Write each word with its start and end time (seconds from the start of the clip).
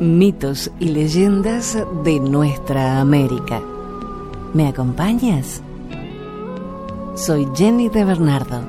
Mitos 0.00 0.70
y 0.80 0.86
leyendas 0.86 1.76
de 2.04 2.20
nuestra 2.20 3.02
América. 3.02 3.60
¿Me 4.54 4.66
acompañas? 4.66 5.60
Soy 7.14 7.46
Jenny 7.54 7.90
de 7.90 8.06
Bernardo. 8.06 8.62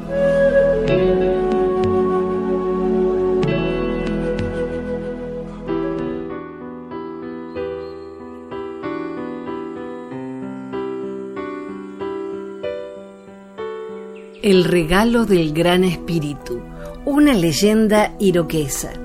El 14.44 14.66
regalo 14.66 15.25
del 15.25 15.53
gran 15.53 15.86
espíritu, 15.86 16.59
una 17.05 17.34
leyenda 17.34 18.16
iroquesa. 18.20 19.00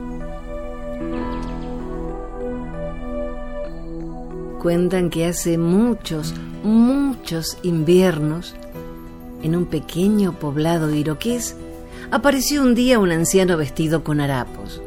Cuentan 4.67 5.11
que 5.11 5.27
hace 5.27 5.59
muchos, 5.59 6.34
muchos 6.64 7.56
inviernos, 7.62 8.56
en 9.45 9.55
un 9.55 9.67
pequeño 9.67 10.41
poblado 10.41 10.92
iroqués, 10.92 11.55
apareció 12.11 12.62
un 12.62 12.75
día 12.75 12.98
un 12.98 13.12
anciano 13.12 13.56
vestido 13.56 14.03
con 14.03 14.20
harapos. 14.20 14.83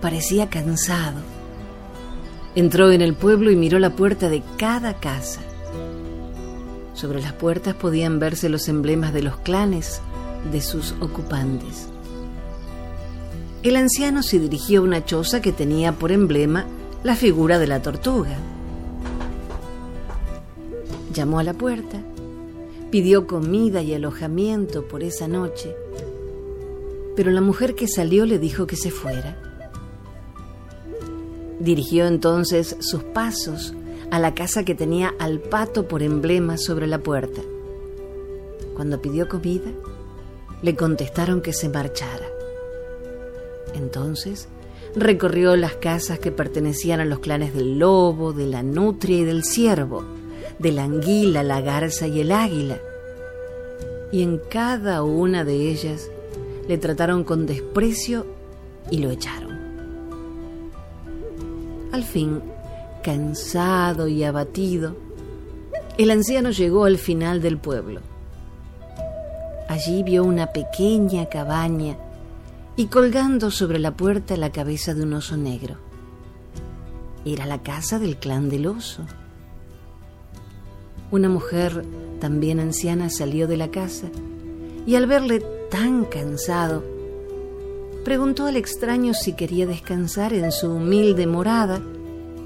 Parecía 0.00 0.50
cansado. 0.50 1.20
Entró 2.56 2.90
en 2.90 3.00
el 3.00 3.14
pueblo 3.14 3.52
y 3.52 3.56
miró 3.56 3.78
la 3.78 3.94
puerta 3.94 4.28
de 4.28 4.42
cada 4.56 4.94
casa. 4.94 5.42
Sobre 6.92 7.22
las 7.22 7.34
puertas 7.34 7.74
podían 7.74 8.18
verse 8.18 8.48
los 8.48 8.66
emblemas 8.66 9.12
de 9.12 9.22
los 9.22 9.36
clanes 9.36 10.00
de 10.50 10.60
sus 10.60 10.96
ocupantes. 10.98 11.86
El 13.62 13.76
anciano 13.76 14.24
se 14.24 14.40
dirigió 14.40 14.80
a 14.80 14.82
una 14.82 15.04
choza 15.04 15.40
que 15.40 15.52
tenía 15.52 15.92
por 15.92 16.10
emblema 16.10 16.66
la 17.04 17.14
figura 17.14 17.60
de 17.60 17.68
la 17.68 17.80
tortuga. 17.80 18.36
Llamó 21.18 21.40
a 21.40 21.42
la 21.42 21.52
puerta, 21.54 22.00
pidió 22.92 23.26
comida 23.26 23.82
y 23.82 23.92
alojamiento 23.92 24.86
por 24.86 25.02
esa 25.02 25.26
noche, 25.26 25.74
pero 27.16 27.32
la 27.32 27.40
mujer 27.40 27.74
que 27.74 27.88
salió 27.88 28.24
le 28.24 28.38
dijo 28.38 28.68
que 28.68 28.76
se 28.76 28.92
fuera. 28.92 29.36
Dirigió 31.58 32.06
entonces 32.06 32.76
sus 32.78 33.02
pasos 33.02 33.74
a 34.12 34.20
la 34.20 34.36
casa 34.36 34.64
que 34.64 34.76
tenía 34.76 35.12
al 35.18 35.40
pato 35.40 35.88
por 35.88 36.04
emblema 36.04 36.56
sobre 36.56 36.86
la 36.86 37.00
puerta. 37.00 37.40
Cuando 38.76 39.02
pidió 39.02 39.28
comida, 39.28 39.72
le 40.62 40.76
contestaron 40.76 41.40
que 41.40 41.52
se 41.52 41.68
marchara. 41.68 42.28
Entonces 43.74 44.46
recorrió 44.94 45.56
las 45.56 45.74
casas 45.74 46.20
que 46.20 46.30
pertenecían 46.30 47.00
a 47.00 47.04
los 47.04 47.18
clanes 47.18 47.54
del 47.54 47.80
lobo, 47.80 48.32
de 48.32 48.46
la 48.46 48.62
nutria 48.62 49.18
y 49.18 49.24
del 49.24 49.42
ciervo, 49.42 50.04
de 50.58 50.72
la 50.72 50.84
anguila, 50.84 51.42
la 51.42 51.60
garza 51.60 52.06
y 52.06 52.20
el 52.20 52.32
águila. 52.32 52.78
Y 54.10 54.22
en 54.22 54.40
cada 54.50 55.02
una 55.02 55.44
de 55.44 55.70
ellas 55.70 56.10
le 56.66 56.78
trataron 56.78 57.24
con 57.24 57.46
desprecio 57.46 58.26
y 58.90 58.98
lo 58.98 59.10
echaron. 59.10 59.58
Al 61.92 62.04
fin, 62.04 62.40
cansado 63.02 64.08
y 64.08 64.24
abatido, 64.24 64.96
el 65.96 66.10
anciano 66.10 66.50
llegó 66.50 66.84
al 66.84 66.98
final 66.98 67.40
del 67.40 67.58
pueblo. 67.58 68.00
Allí 69.68 70.02
vio 70.02 70.24
una 70.24 70.48
pequeña 70.48 71.26
cabaña 71.26 71.96
y 72.76 72.86
colgando 72.86 73.50
sobre 73.50 73.78
la 73.78 73.96
puerta 73.96 74.36
la 74.36 74.52
cabeza 74.52 74.94
de 74.94 75.02
un 75.02 75.14
oso 75.14 75.36
negro. 75.36 75.76
Era 77.24 77.44
la 77.46 77.62
casa 77.62 77.98
del 77.98 78.16
clan 78.16 78.48
del 78.48 78.66
oso. 78.66 79.04
Una 81.10 81.28
mujer 81.28 81.84
también 82.20 82.60
anciana 82.60 83.10
salió 83.10 83.46
de 83.46 83.56
la 83.56 83.70
casa 83.70 84.08
y 84.86 84.94
al 84.96 85.06
verle 85.06 85.40
tan 85.70 86.04
cansado, 86.04 86.82
preguntó 88.04 88.46
al 88.46 88.56
extraño 88.56 89.14
si 89.14 89.34
quería 89.34 89.66
descansar 89.66 90.32
en 90.32 90.50
su 90.50 90.70
humilde 90.70 91.26
morada 91.26 91.80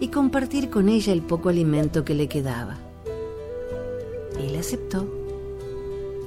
y 0.00 0.08
compartir 0.08 0.70
con 0.70 0.88
ella 0.88 1.12
el 1.12 1.22
poco 1.22 1.48
alimento 1.48 2.04
que 2.04 2.14
le 2.14 2.26
quedaba. 2.28 2.78
Él 4.38 4.56
aceptó. 4.56 5.06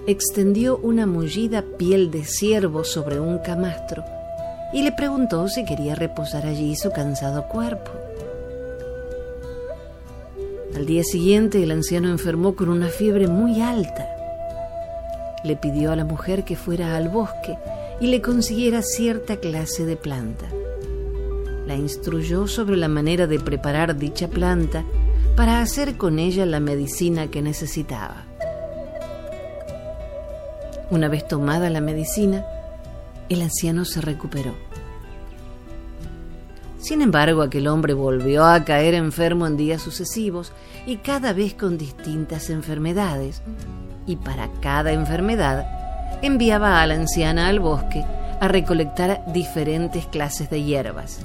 Extendió 0.07 0.77
una 0.77 1.05
mullida 1.05 1.63
piel 1.77 2.11
de 2.11 2.23
ciervo 2.23 2.83
sobre 2.83 3.19
un 3.19 3.39
camastro 3.39 4.03
y 4.71 4.83
le 4.83 4.91
preguntó 4.91 5.47
si 5.47 5.65
quería 5.65 5.95
reposar 5.95 6.45
allí 6.45 6.75
su 6.75 6.91
cansado 6.91 7.47
cuerpo. 7.47 7.91
Al 10.75 10.85
día 10.85 11.03
siguiente 11.03 11.63
el 11.63 11.71
anciano 11.71 12.09
enfermó 12.09 12.55
con 12.55 12.69
una 12.69 12.87
fiebre 12.87 13.27
muy 13.27 13.61
alta. 13.61 14.07
Le 15.43 15.55
pidió 15.55 15.91
a 15.91 15.95
la 15.95 16.05
mujer 16.05 16.43
que 16.43 16.55
fuera 16.55 16.95
al 16.95 17.09
bosque 17.09 17.57
y 17.99 18.07
le 18.07 18.21
consiguiera 18.21 18.81
cierta 18.81 19.37
clase 19.37 19.85
de 19.85 19.95
planta 19.95 20.45
la 21.65 21.75
instruyó 21.75 22.47
sobre 22.47 22.77
la 22.77 22.87
manera 22.87 23.27
de 23.27 23.39
preparar 23.39 23.97
dicha 23.97 24.27
planta 24.27 24.83
para 25.35 25.61
hacer 25.61 25.97
con 25.97 26.19
ella 26.19 26.45
la 26.45 26.59
medicina 26.59 27.29
que 27.29 27.41
necesitaba. 27.41 28.25
Una 30.91 31.07
vez 31.09 31.27
tomada 31.27 31.69
la 31.69 31.81
medicina, 31.81 32.45
el 33.29 33.41
anciano 33.41 33.85
se 33.85 34.01
recuperó. 34.01 34.55
Sin 36.85 37.01
embargo, 37.01 37.41
aquel 37.41 37.67
hombre 37.67 37.95
volvió 37.95 38.45
a 38.45 38.63
caer 38.63 38.93
enfermo 38.93 39.47
en 39.47 39.57
días 39.57 39.81
sucesivos 39.81 40.51
y 40.85 40.97
cada 40.97 41.33
vez 41.33 41.55
con 41.55 41.79
distintas 41.79 42.51
enfermedades, 42.51 43.41
y 44.05 44.17
para 44.17 44.51
cada 44.61 44.91
enfermedad 44.91 45.65
enviaba 46.21 46.83
a 46.83 46.85
la 46.85 46.93
anciana 46.93 47.47
al 47.47 47.59
bosque 47.59 48.05
a 48.39 48.47
recolectar 48.47 49.23
diferentes 49.33 50.05
clases 50.05 50.51
de 50.51 50.61
hierbas. 50.61 51.21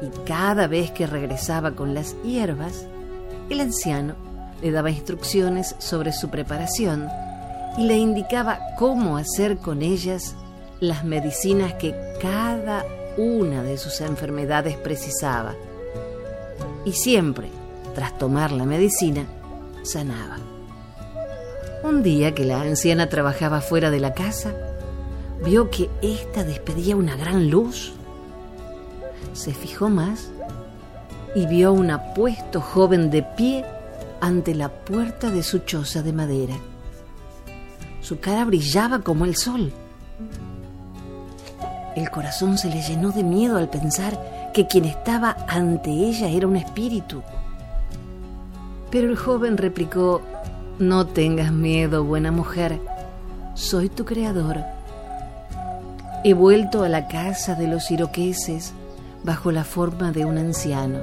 Y 0.00 0.24
cada 0.24 0.68
vez 0.68 0.92
que 0.92 1.08
regresaba 1.08 1.72
con 1.72 1.92
las 1.92 2.14
hierbas, 2.22 2.86
el 3.50 3.60
anciano 3.60 4.14
le 4.62 4.70
daba 4.70 4.92
instrucciones 4.92 5.74
sobre 5.78 6.12
su 6.12 6.30
preparación 6.30 7.08
y 7.76 7.88
le 7.88 7.98
indicaba 7.98 8.60
cómo 8.78 9.16
hacer 9.16 9.56
con 9.56 9.82
ellas 9.82 10.36
las 10.78 11.04
medicinas 11.04 11.74
que 11.74 11.92
cada 12.22 12.84
una 13.16 13.62
de 13.62 13.78
sus 13.78 14.00
enfermedades 14.00 14.76
precisaba. 14.76 15.54
Y 16.84 16.92
siempre, 16.92 17.48
tras 17.94 18.18
tomar 18.18 18.52
la 18.52 18.64
medicina, 18.64 19.26
sanaba. 19.82 20.38
Un 21.82 22.02
día 22.02 22.34
que 22.34 22.44
la 22.44 22.60
anciana 22.60 23.08
trabajaba 23.08 23.60
fuera 23.60 23.90
de 23.90 24.00
la 24.00 24.14
casa, 24.14 24.54
vio 25.44 25.70
que 25.70 25.90
ésta 26.02 26.44
despedía 26.44 26.96
una 26.96 27.16
gran 27.16 27.50
luz 27.50 27.94
se 29.34 29.52
fijó 29.52 29.90
más 29.90 30.30
y 31.34 31.46
vio 31.46 31.72
un 31.72 31.90
apuesto 31.90 32.60
joven 32.60 33.10
de 33.10 33.22
pie 33.22 33.64
ante 34.20 34.54
la 34.54 34.70
puerta 34.70 35.30
de 35.30 35.42
su 35.42 35.58
choza 35.58 36.02
de 36.02 36.12
madera. 36.12 36.54
Su 38.00 38.20
cara 38.20 38.44
brillaba 38.44 39.00
como 39.00 39.24
el 39.24 39.34
sol. 39.36 39.72
El 41.96 42.10
corazón 42.10 42.58
se 42.58 42.68
le 42.68 42.82
llenó 42.82 43.12
de 43.12 43.22
miedo 43.22 43.56
al 43.56 43.68
pensar 43.68 44.18
que 44.52 44.66
quien 44.66 44.84
estaba 44.84 45.36
ante 45.46 45.90
ella 45.90 46.28
era 46.28 46.46
un 46.46 46.56
espíritu. 46.56 47.22
Pero 48.90 49.08
el 49.08 49.16
joven 49.16 49.56
replicó, 49.56 50.20
No 50.78 51.06
tengas 51.06 51.52
miedo, 51.52 52.04
buena 52.04 52.30
mujer, 52.30 52.80
soy 53.54 53.88
tu 53.88 54.04
creador. 54.04 54.58
He 56.24 56.34
vuelto 56.34 56.82
a 56.82 56.88
la 56.88 57.06
casa 57.06 57.54
de 57.54 57.68
los 57.68 57.90
iroqueses 57.90 58.72
bajo 59.22 59.52
la 59.52 59.64
forma 59.64 60.10
de 60.10 60.24
un 60.24 60.38
anciano. 60.38 60.98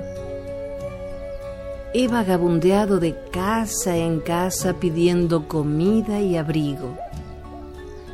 He 1.93 2.07
vagabundeado 2.07 2.99
de 2.99 3.15
casa 3.31 3.97
en 3.97 4.21
casa 4.21 4.73
pidiendo 4.73 5.47
comida 5.47 6.21
y 6.21 6.37
abrigo. 6.37 6.97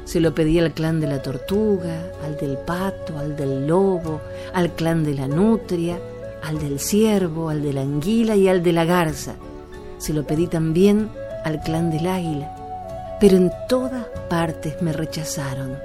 Se 0.07 0.21
lo 0.21 0.33
pedí 0.33 0.57
al 0.57 0.71
clan 0.71 1.01
de 1.01 1.07
la 1.07 1.21
tortuga, 1.21 2.01
al 2.23 2.37
del 2.37 2.57
pato, 2.59 3.19
al 3.19 3.35
del 3.35 3.67
lobo, 3.67 4.21
al 4.53 4.71
clan 4.71 5.03
de 5.03 5.13
la 5.13 5.27
nutria, 5.27 5.99
al 6.43 6.59
del 6.59 6.79
ciervo, 6.79 7.49
al 7.49 7.61
de 7.61 7.73
la 7.73 7.81
anguila 7.81 8.37
y 8.37 8.47
al 8.47 8.63
de 8.63 8.71
la 8.71 8.85
garza. 8.85 9.35
Se 9.97 10.13
lo 10.13 10.25
pedí 10.25 10.47
también 10.47 11.09
al 11.43 11.59
clan 11.59 11.91
del 11.91 12.07
águila, 12.07 13.17
pero 13.19 13.35
en 13.35 13.51
todas 13.67 14.05
partes 14.29 14.81
me 14.81 14.93
rechazaron. 14.93 15.77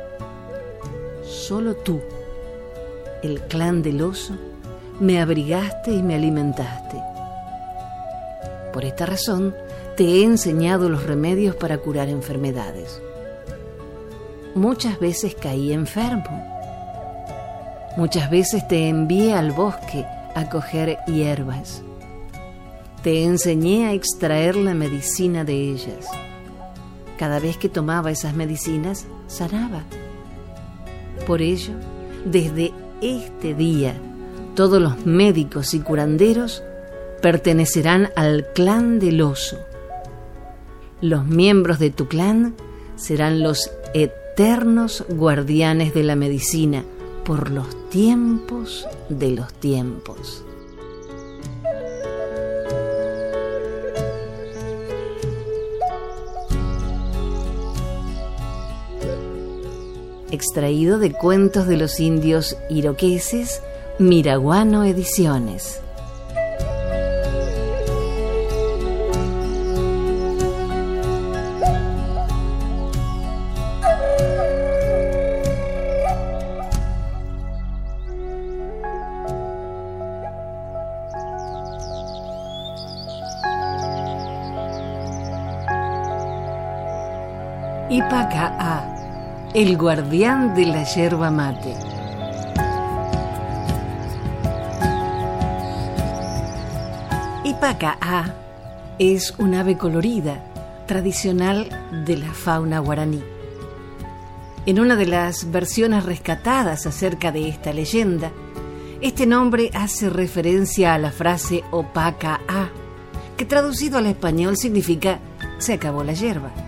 Solo 1.24 1.74
tú, 1.74 2.00
el 3.24 3.40
clan 3.40 3.82
del 3.82 4.02
oso, 4.02 4.34
me 5.00 5.20
abrigaste 5.20 5.90
y 5.90 6.00
me 6.00 6.14
alimentaste. 6.14 6.96
Por 8.72 8.84
esta 8.84 9.04
razón, 9.04 9.52
te 9.96 10.04
he 10.04 10.22
enseñado 10.22 10.88
los 10.88 11.02
remedios 11.02 11.56
para 11.56 11.78
curar 11.78 12.08
enfermedades. 12.08 13.02
Muchas 14.54 15.00
veces 15.00 15.34
caí 15.34 15.72
enfermo. 15.72 16.46
Muchas 17.96 18.30
veces 18.30 18.68
te 18.68 18.88
envié 18.88 19.32
al 19.32 19.50
bosque 19.52 20.04
a 20.34 20.50
coger 20.50 20.98
hierbas. 21.06 21.82
Te 23.02 23.24
enseñé 23.24 23.86
a 23.86 23.92
extraer 23.94 24.56
la 24.56 24.74
medicina 24.74 25.44
de 25.44 25.54
ellas. 25.54 26.06
Cada 27.18 27.38
vez 27.38 27.56
que 27.56 27.70
tomaba 27.70 28.10
esas 28.10 28.34
medicinas, 28.34 29.06
sanaba. 29.26 29.84
Por 31.26 31.40
ello, 31.40 31.72
desde 32.26 32.72
este 33.00 33.54
día, 33.54 33.94
todos 34.54 34.82
los 34.82 35.06
médicos 35.06 35.72
y 35.72 35.80
curanderos 35.80 36.62
pertenecerán 37.22 38.10
al 38.16 38.46
clan 38.54 38.98
del 38.98 39.22
oso. 39.22 39.56
Los 41.00 41.24
miembros 41.24 41.78
de 41.78 41.90
tu 41.90 42.06
clan 42.06 42.54
serán 42.96 43.42
los 43.42 43.70
eternos 44.32 45.04
guardianes 45.10 45.92
de 45.92 46.04
la 46.04 46.16
medicina 46.16 46.84
por 47.22 47.50
los 47.50 47.90
tiempos 47.90 48.88
de 49.10 49.32
los 49.32 49.52
tiempos. 49.52 50.42
Extraído 60.30 60.98
de 60.98 61.12
cuentos 61.12 61.66
de 61.66 61.76
los 61.76 62.00
indios 62.00 62.56
iroqueses, 62.70 63.60
Miraguano 63.98 64.84
Ediciones. 64.84 65.81
A, 88.00 89.50
el 89.52 89.76
guardián 89.76 90.54
de 90.54 90.64
la 90.64 90.82
yerba 90.82 91.30
mate. 91.30 91.74
A 98.00 98.34
es 98.98 99.34
un 99.38 99.54
ave 99.54 99.76
colorida, 99.76 100.42
tradicional 100.86 101.68
de 102.06 102.16
la 102.16 102.32
fauna 102.32 102.78
guaraní. 102.78 103.22
En 104.64 104.80
una 104.80 104.96
de 104.96 105.06
las 105.06 105.50
versiones 105.50 106.04
rescatadas 106.04 106.86
acerca 106.86 107.30
de 107.30 107.48
esta 107.48 107.74
leyenda, 107.74 108.32
este 109.02 109.26
nombre 109.26 109.70
hace 109.74 110.08
referencia 110.08 110.94
a 110.94 110.98
la 110.98 111.12
frase 111.12 111.62
opaca 111.70 112.40
a, 112.48 112.70
que 113.36 113.44
traducido 113.44 113.98
al 113.98 114.06
español 114.06 114.56
significa 114.56 115.18
se 115.58 115.74
acabó 115.74 116.02
la 116.04 116.14
hierba. 116.14 116.61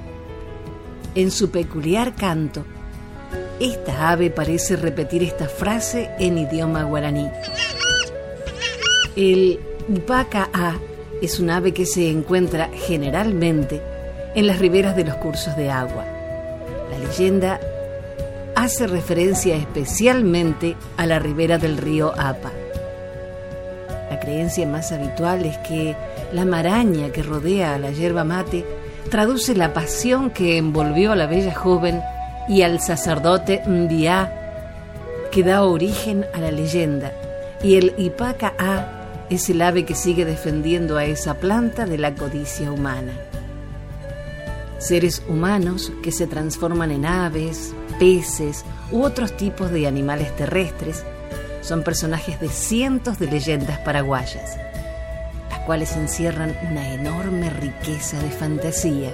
En 1.15 1.31
su 1.31 1.51
peculiar 1.51 2.17
canto, 2.17 2.65
esta 3.61 4.11
ave 4.11 4.31
parece 4.31 4.75
repetir 4.75 5.23
esta 5.23 5.49
frase 5.49 6.11
en 6.19 6.39
idioma 6.39 6.83
guaraní. 6.83 7.31
El 9.15 9.61
upaca-a 9.89 10.77
es 11.23 11.39
un 11.39 11.51
ave 11.51 11.73
que 11.73 11.87
se 11.87 12.11
encuentra 12.11 12.69
generalmente 12.75 13.81
en 14.35 14.49
las 14.49 14.59
riberas 14.59 14.97
de 14.97 15.05
los 15.05 15.15
cursos 15.17 15.57
de 15.57 15.71
agua. 15.71 16.05
La 16.91 16.99
leyenda 16.99 17.61
hace 18.57 18.89
referencia 18.89 19.55
especialmente 19.55 20.75
a 20.97 21.07
la 21.07 21.21
ribera 21.21 21.59
del 21.59 21.77
río 21.77 22.13
Apa. 22.19 22.51
La 24.11 24.19
creencia 24.19 24.67
más 24.67 24.91
habitual 24.91 25.45
es 25.45 25.59
que 25.59 25.95
la 26.33 26.45
maraña 26.45 27.11
que 27.11 27.23
rodea 27.23 27.77
a 27.77 27.79
la 27.79 27.93
yerba 27.93 28.25
mate 28.25 28.65
traduce 29.11 29.55
la 29.55 29.73
pasión 29.73 30.31
que 30.31 30.57
envolvió 30.57 31.13
a 31.13 31.17
la 31.17 31.27
bella 31.27 31.55
joven 31.55 32.03
y 32.49 32.63
al 32.63 32.81
sacerdote 32.81 33.63
Ndia, 33.67 34.33
que 35.31 35.43
da 35.43 35.63
origen 35.63 36.27
a 36.35 36.41
la 36.41 36.51
leyenda, 36.51 37.13
y 37.63 37.77
el 37.77 37.95
Ipaca 37.99 38.55
A 38.59 39.27
es 39.31 39.49
el 39.51 39.63
ave 39.63 39.85
que 39.85 39.95
sigue 39.95 40.25
defendiendo 40.25 40.97
a 40.97 41.05
esa 41.05 41.35
planta 41.35 41.87
de 41.87 41.99
la 41.99 42.15
codicia 42.15 42.71
humana. 42.71 43.13
Seres 44.79 45.23
humanos 45.29 45.93
que 46.03 46.13
se 46.13 46.27
transforman 46.27 46.91
en 46.91 47.07
aves, 47.07 47.75
peces 47.99 48.65
u 48.93 49.03
otros 49.03 49.37
tipos 49.37 49.71
de 49.71 49.87
animales 49.87 50.35
terrestres 50.37 51.05
son 51.63 51.83
personajes 51.83 52.39
de 52.41 52.49
cientos 52.49 53.19
de 53.19 53.29
leyendas 53.31 53.79
paraguayas 53.79 54.59
cuales 55.67 55.97
encierran 55.97 56.57
una 56.71 56.93
enorme 56.93 57.51
riqueza 57.51 58.21
de 58.21 58.31
fantasía. 58.31 59.11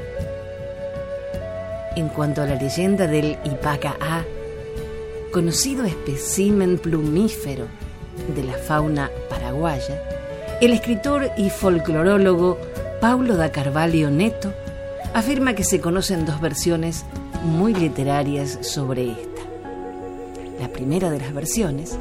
En 1.96 2.08
cuanto 2.08 2.42
a 2.42 2.46
la 2.46 2.54
leyenda 2.54 3.06
del 3.06 3.38
Ipaca 3.44 3.96
A, 4.00 4.24
conocido 5.32 5.84
espécimen 5.84 6.78
plumífero 6.78 7.66
de 8.34 8.44
la 8.44 8.54
fauna 8.54 9.10
paraguaya, 9.28 10.02
el 10.60 10.72
escritor 10.72 11.30
y 11.36 11.50
folclorólogo 11.50 12.58
Paulo 13.00 13.36
da 13.36 13.50
Carvalho 13.50 14.10
Neto 14.10 14.52
afirma 15.14 15.54
que 15.54 15.64
se 15.64 15.80
conocen 15.80 16.26
dos 16.26 16.40
versiones 16.40 17.04
muy 17.42 17.74
literarias 17.74 18.58
sobre 18.60 19.12
esta. 19.12 19.42
La 20.60 20.68
primera 20.68 21.10
de 21.10 21.18
las 21.18 21.32
versiones 21.32 21.96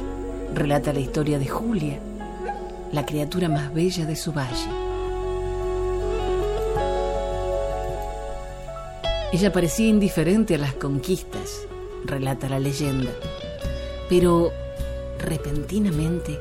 relata 0.54 0.92
la 0.92 1.00
historia 1.00 1.38
de 1.38 1.46
Julia, 1.46 1.98
la 2.92 3.06
criatura 3.06 3.48
más 3.48 3.72
bella 3.72 4.04
de 4.04 4.16
su 4.16 4.32
valle. 4.32 4.68
Ella 9.32 9.52
parecía 9.52 9.86
indiferente 9.86 10.56
a 10.56 10.58
las 10.58 10.74
conquistas, 10.74 11.66
relata 12.04 12.48
la 12.48 12.58
leyenda, 12.58 13.10
pero 14.08 14.50
repentinamente 15.20 16.38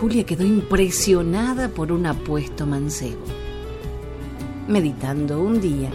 Julia 0.00 0.24
quedó 0.24 0.44
impresionada 0.44 1.68
por 1.68 1.92
un 1.92 2.06
apuesto 2.06 2.64
mancebo. 2.64 3.24
Meditando 4.68 5.40
un 5.42 5.60
día 5.60 5.90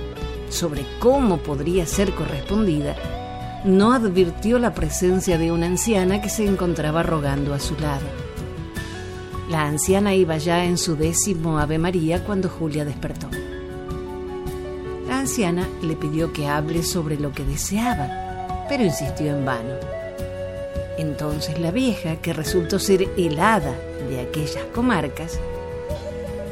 sobre 0.50 0.86
cómo 1.00 1.38
podría 1.38 1.88
ser 1.88 2.12
correspondida, 2.14 2.96
no 3.66 3.94
advirtió 3.94 4.60
la 4.60 4.74
presencia 4.74 5.38
de 5.38 5.52
una 5.52 5.66
anciana 5.66 6.22
que 6.22 6.30
se 6.30 6.46
encontraba 6.46 7.02
rogando 7.02 7.54
a 7.54 7.60
su 7.60 7.76
lado. 7.80 8.06
La 9.54 9.68
anciana 9.68 10.16
iba 10.16 10.36
ya 10.40 10.66
en 10.66 10.80
su 10.80 10.96
décimo 10.96 11.60
Ave 11.60 11.78
María 11.78 12.24
cuando 12.24 12.50
Julia 12.50 12.86
despertó. 12.86 13.28
La 15.08 15.20
anciana 15.20 15.70
le 15.84 15.96
pidió 15.96 16.34
que 16.34 16.48
hable 16.48 16.82
sobre 16.82 17.20
lo 17.20 17.32
que 17.34 17.46
deseaba, 17.46 18.66
pero 18.68 18.84
insistió 18.84 19.28
en 19.28 19.46
vano. 19.46 19.76
Entonces 20.98 21.60
la 21.60 21.70
vieja, 21.70 22.16
que 22.16 22.34
resultó 22.34 22.80
ser 22.80 23.08
helada 23.16 23.78
de 24.10 24.22
aquellas 24.22 24.64
comarcas, 24.74 25.40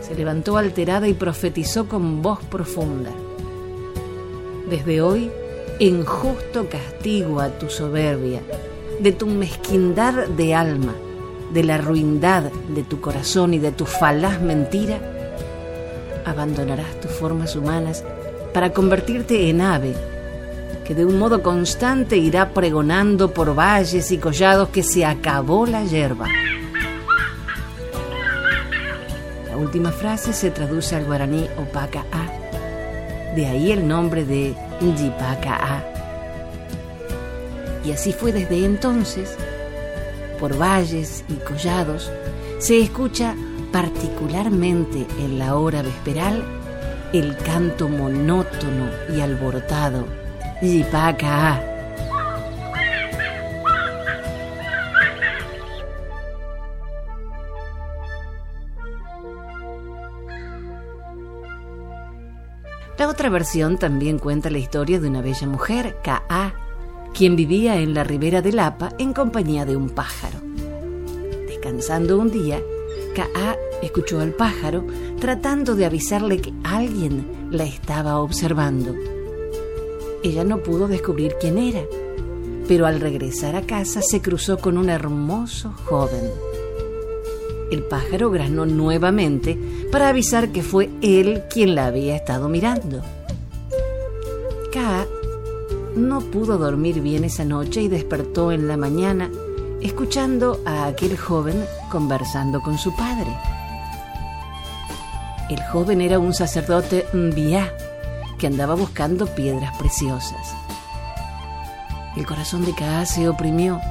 se 0.02 0.14
levantó 0.14 0.58
alterada 0.58 1.08
y 1.08 1.16
profetizó 1.16 1.90
con 1.90 2.22
voz 2.22 2.44
profunda. 2.52 3.10
Desde 4.70 5.02
hoy, 5.02 5.32
en 5.80 6.06
justo 6.06 6.70
castigo 6.70 7.40
a 7.40 7.50
tu 7.50 7.68
soberbia, 7.68 8.42
de 9.00 9.12
tu 9.12 9.26
mezquindad 9.26 10.28
de 10.28 10.54
alma, 10.54 10.94
de 11.54 11.64
la 11.64 11.78
ruindad 11.78 12.44
de 12.74 12.84
tu 12.84 13.02
corazón 13.02 13.54
y 13.54 13.60
de 13.60 13.72
tu 13.72 13.86
falaz 13.86 14.42
mentira, 14.42 15.00
abandonarás 16.26 17.00
tus 17.00 17.12
formas 17.12 17.56
humanas 17.56 18.04
para 18.54 18.72
convertirte 18.72 19.50
en 19.50 19.62
ave, 19.62 19.94
que 20.86 20.96
de 20.96 21.06
un 21.06 21.18
modo 21.20 21.42
constante 21.42 22.18
irá 22.18 22.50
pregonando 22.50 23.34
por 23.34 23.58
valles 23.58 24.12
y 24.12 24.18
collados 24.18 24.70
que 24.70 24.84
se 24.84 25.06
acabó 25.06 25.66
la 25.66 25.84
hierba. 25.84 26.28
La 29.50 29.58
última 29.58 29.92
frase 29.92 30.34
se 30.34 30.52
traduce 30.52 30.96
al 30.96 31.06
guaraní 31.06 31.48
opaca 31.58 32.06
a, 32.12 33.36
de 33.36 33.46
ahí 33.46 33.72
el 33.72 33.88
nombre 33.88 34.26
de 34.26 34.56
Yipaca 34.82 35.56
a, 35.56 35.84
Y 37.86 37.92
así 37.92 38.14
fue 38.14 38.32
desde 38.32 38.66
entonces. 38.66 39.38
Por 40.42 40.58
valles 40.58 41.24
y 41.30 41.36
collados 41.36 42.12
se 42.58 42.82
escucha 42.82 43.36
particularmente 43.72 45.06
en 45.20 45.38
la 45.38 45.56
hora 45.56 45.84
vesperal 45.84 46.44
el 47.14 47.38
canto 47.38 47.88
monótono 47.88 48.90
y 49.16 49.22
alborotado 49.22 50.08
Yipaca. 50.64 51.62
La 62.98 63.08
otra 63.08 63.30
versión 63.30 63.78
también 63.78 64.18
cuenta 64.18 64.50
la 64.50 64.58
historia 64.58 65.00
de 65.00 65.08
una 65.08 65.22
bella 65.22 65.48
mujer, 65.48 65.98
Ka, 66.04 66.24
quien 67.14 67.36
vivía 67.36 67.80
en 67.80 67.94
la 67.94 68.04
ribera 68.04 68.42
del 68.42 68.60
Apa 68.60 68.94
en 68.98 69.14
compañía 69.14 69.66
de 69.66 69.76
un 69.76 69.90
pájaro. 69.90 70.40
Descansando 71.48 72.18
un 72.18 72.32
día, 72.32 72.62
Ka 73.16 73.58
escuchó 73.82 74.22
al 74.22 74.32
pájaro 74.32 74.86
tratando 75.20 75.76
de 75.76 75.86
avisarle 75.86 76.40
que 76.40 76.54
alguien 76.64 77.50
la 77.52 77.66
estaba 77.66 78.20
observando. 78.20 78.96
Ella 80.24 80.44
no 80.44 80.64
pudo 80.64 80.88
descubrir 80.88 81.36
quién 81.40 81.58
era, 81.58 81.82
pero 82.68 82.86
al 82.86 83.00
regresar 83.00 83.56
a 83.56 83.64
casa 83.64 84.02
se 84.02 84.22
cruzó 84.22 84.58
con 84.58 84.78
un 84.78 84.90
hermoso 84.90 85.74
joven. 85.86 86.30
El 87.72 87.84
pájaro 87.84 88.30
granó 88.30 88.66
nuevamente 88.66 89.58
para 89.92 90.10
avisar 90.10 90.52
que 90.52 90.62
fue 90.62 90.90
él 91.02 91.44
quien 91.50 91.76
la 91.76 91.88
había 91.88 92.16
estado 92.16 92.50
mirando. 92.50 93.02
No 95.96 96.22
pudo 96.22 96.58
dormir 96.58 97.02
bien 97.02 97.24
esa 97.24 97.44
noche 97.44 97.82
y 97.82 97.88
despertó 97.88 98.52
en 98.52 98.68
la 98.68 98.78
mañana 98.78 99.30
escuchando 99.82 100.62
a 100.66 100.86
aquel 100.86 101.18
joven 101.18 101.66
conversando 101.90 102.62
con 102.62 102.78
su 102.78 102.96
padre. 102.96 103.36
El 105.50 105.62
joven 105.64 106.00
era 106.00 106.20
un 106.20 106.34
sacerdote 106.34 107.06
Mbia 107.14 107.74
que 108.38 108.48
andaba 108.48 108.76
buscando 108.76 109.26
piedras 109.28 109.76
preciosas. 109.78 110.56
El 112.16 112.26
corazón 112.26 112.64
de 112.64 112.74
Ka 112.74 113.06
se 113.06 113.28
oprimió 113.28 113.82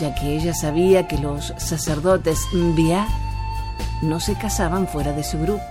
ya 0.00 0.14
que 0.14 0.36
ella 0.36 0.54
sabía 0.54 1.08
que 1.08 1.18
los 1.18 1.52
sacerdotes 1.56 2.40
Mbia 2.52 3.06
no 4.02 4.20
se 4.20 4.34
casaban 4.34 4.86
fuera 4.86 5.12
de 5.12 5.24
su 5.24 5.38
grupo. 5.38 5.64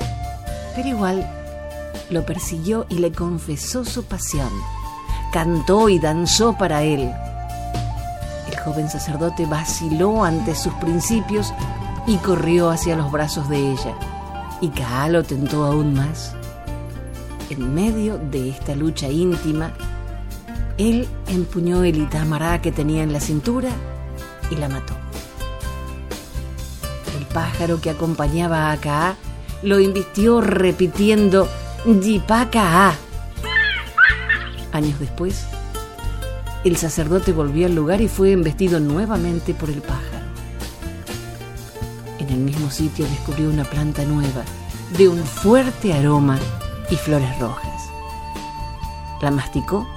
Pero 0.75 0.87
igual 0.87 1.27
lo 2.09 2.25
persiguió 2.25 2.85
y 2.89 2.95
le 2.99 3.11
confesó 3.11 3.85
su 3.85 4.03
pasión. 4.03 4.51
Cantó 5.31 5.89
y 5.89 5.99
danzó 5.99 6.57
para 6.57 6.83
él. 6.83 7.11
El 8.49 8.59
joven 8.59 8.89
sacerdote 8.89 9.45
vaciló 9.45 10.23
ante 10.23 10.55
sus 10.55 10.73
principios 10.75 11.53
y 12.05 12.15
corrió 12.17 12.69
hacia 12.69 12.95
los 12.95 13.11
brazos 13.11 13.49
de 13.49 13.71
ella. 13.71 13.93
Y 14.61 14.69
Kaa 14.69 15.09
lo 15.09 15.23
tentó 15.23 15.65
aún 15.65 15.93
más. 15.93 16.33
En 17.49 17.73
medio 17.73 18.17
de 18.17 18.49
esta 18.49 18.75
lucha 18.75 19.09
íntima, 19.09 19.71
él 20.77 21.07
empuñó 21.27 21.83
el 21.83 21.97
itamará 21.97 22.61
que 22.61 22.71
tenía 22.71 23.03
en 23.03 23.13
la 23.13 23.19
cintura 23.19 23.69
y 24.51 24.55
la 24.55 24.69
mató. 24.69 24.93
El 27.17 27.25
pájaro 27.27 27.81
que 27.81 27.89
acompañaba 27.89 28.71
a 28.71 28.77
Kaa 28.77 29.15
lo 29.63 29.79
invistió 29.79 30.41
repitiendo 30.41 31.47
Yipaka. 31.85 32.93
Años 34.71 34.99
después, 34.99 35.45
el 36.63 36.77
sacerdote 36.77 37.31
volvió 37.31 37.65
al 37.65 37.75
lugar 37.75 38.01
y 38.01 38.07
fue 38.07 38.31
embestido 38.31 38.79
nuevamente 38.79 39.53
por 39.53 39.69
el 39.69 39.81
pájaro. 39.81 40.25
En 42.19 42.29
el 42.29 42.39
mismo 42.39 42.69
sitio 42.69 43.05
descubrió 43.05 43.49
una 43.49 43.63
planta 43.63 44.03
nueva, 44.03 44.43
de 44.97 45.07
un 45.07 45.23
fuerte 45.23 45.93
aroma 45.93 46.39
y 46.89 46.95
flores 46.95 47.37
rojas. 47.39 47.89
La 49.21 49.31
masticó 49.31 49.87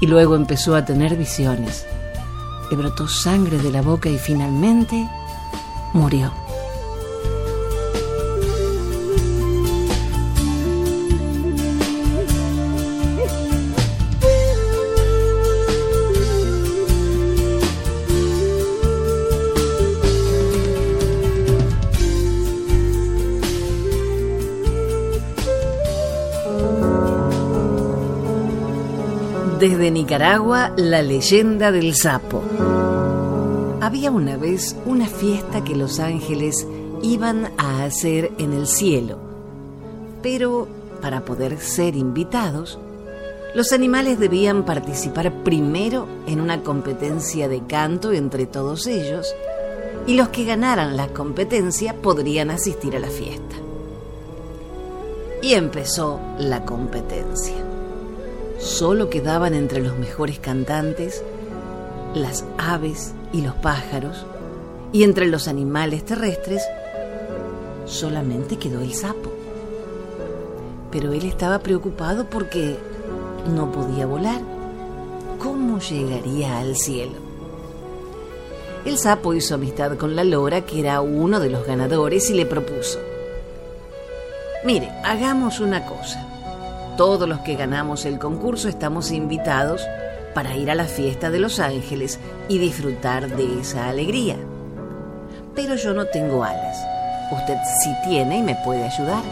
y 0.00 0.06
luego 0.06 0.36
empezó 0.36 0.74
a 0.74 0.84
tener 0.84 1.16
visiones 1.16 1.86
le 2.72 2.78
brotó 2.78 3.06
sangre 3.06 3.58
de 3.58 3.70
la 3.70 3.82
boca 3.82 4.08
y 4.08 4.16
finalmente 4.16 5.06
murió. 5.92 6.32
Desde 29.62 29.92
Nicaragua, 29.92 30.72
la 30.76 31.02
leyenda 31.02 31.70
del 31.70 31.94
sapo. 31.94 32.42
Había 33.80 34.10
una 34.10 34.36
vez 34.36 34.74
una 34.86 35.06
fiesta 35.06 35.62
que 35.62 35.76
los 35.76 36.00
ángeles 36.00 36.66
iban 37.00 37.52
a 37.58 37.84
hacer 37.84 38.32
en 38.38 38.54
el 38.54 38.66
cielo, 38.66 39.18
pero 40.20 40.66
para 41.00 41.24
poder 41.24 41.60
ser 41.60 41.94
invitados, 41.94 42.80
los 43.54 43.70
animales 43.70 44.18
debían 44.18 44.64
participar 44.64 45.32
primero 45.44 46.08
en 46.26 46.40
una 46.40 46.64
competencia 46.64 47.46
de 47.46 47.64
canto 47.64 48.10
entre 48.10 48.46
todos 48.46 48.88
ellos 48.88 49.32
y 50.08 50.14
los 50.14 50.30
que 50.30 50.44
ganaran 50.44 50.96
la 50.96 51.06
competencia 51.06 51.94
podrían 52.02 52.50
asistir 52.50 52.96
a 52.96 52.98
la 52.98 53.10
fiesta. 53.10 53.54
Y 55.40 55.54
empezó 55.54 56.18
la 56.36 56.64
competencia 56.64 57.71
solo 58.62 59.10
quedaban 59.10 59.54
entre 59.54 59.80
los 59.80 59.98
mejores 59.98 60.38
cantantes 60.38 61.24
las 62.14 62.44
aves 62.58 63.14
y 63.32 63.40
los 63.40 63.54
pájaros, 63.54 64.26
y 64.92 65.02
entre 65.02 65.26
los 65.26 65.48
animales 65.48 66.04
terrestres 66.04 66.62
solamente 67.86 68.58
quedó 68.58 68.80
el 68.80 68.94
sapo. 68.94 69.32
Pero 70.90 71.12
él 71.12 71.24
estaba 71.24 71.60
preocupado 71.60 72.26
porque 72.28 72.76
no 73.54 73.72
podía 73.72 74.06
volar. 74.06 74.40
¿Cómo 75.38 75.78
llegaría 75.80 76.58
al 76.58 76.76
cielo? 76.76 77.18
El 78.84 78.98
sapo 78.98 79.32
hizo 79.32 79.54
amistad 79.54 79.96
con 79.96 80.14
la 80.14 80.24
lora, 80.24 80.66
que 80.66 80.80
era 80.80 81.00
uno 81.00 81.40
de 81.40 81.48
los 81.48 81.66
ganadores, 81.66 82.28
y 82.30 82.34
le 82.34 82.46
propuso, 82.46 82.98
mire, 84.64 84.90
hagamos 85.02 85.60
una 85.60 85.86
cosa 85.86 86.31
todos 86.96 87.28
los 87.28 87.40
que 87.40 87.56
ganamos 87.56 88.04
el 88.04 88.18
concurso 88.18 88.68
estamos 88.68 89.10
invitados 89.12 89.82
para 90.34 90.56
ir 90.56 90.70
a 90.70 90.74
la 90.74 90.84
fiesta 90.84 91.30
de 91.30 91.38
los 91.38 91.60
ángeles 91.60 92.18
y 92.48 92.58
disfrutar 92.58 93.28
de 93.28 93.60
esa 93.60 93.88
alegría. 93.88 94.36
Pero 95.54 95.74
yo 95.76 95.92
no 95.94 96.06
tengo 96.06 96.44
alas. 96.44 96.78
Usted 97.30 97.56
sí 97.82 97.90
tiene 98.08 98.38
y 98.38 98.42
me 98.42 98.56
puede 98.64 98.84
ayudar. 98.84 99.22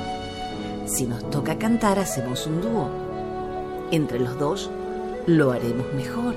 Si 0.86 1.06
nos 1.06 1.28
toca 1.30 1.58
cantar, 1.58 1.98
hacemos 1.98 2.46
un 2.46 2.60
dúo. 2.60 2.88
Entre 3.90 4.18
los 4.18 4.38
dos 4.38 4.70
lo 5.26 5.52
haremos 5.52 5.92
mejor, 5.94 6.34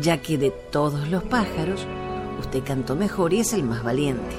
ya 0.00 0.18
que 0.18 0.38
de 0.38 0.50
todos 0.50 1.08
los 1.08 1.22
pájaros, 1.24 1.86
usted 2.40 2.62
cantó 2.64 2.96
mejor 2.96 3.32
y 3.32 3.40
es 3.40 3.52
el 3.52 3.62
más 3.62 3.82
valiente. 3.82 4.36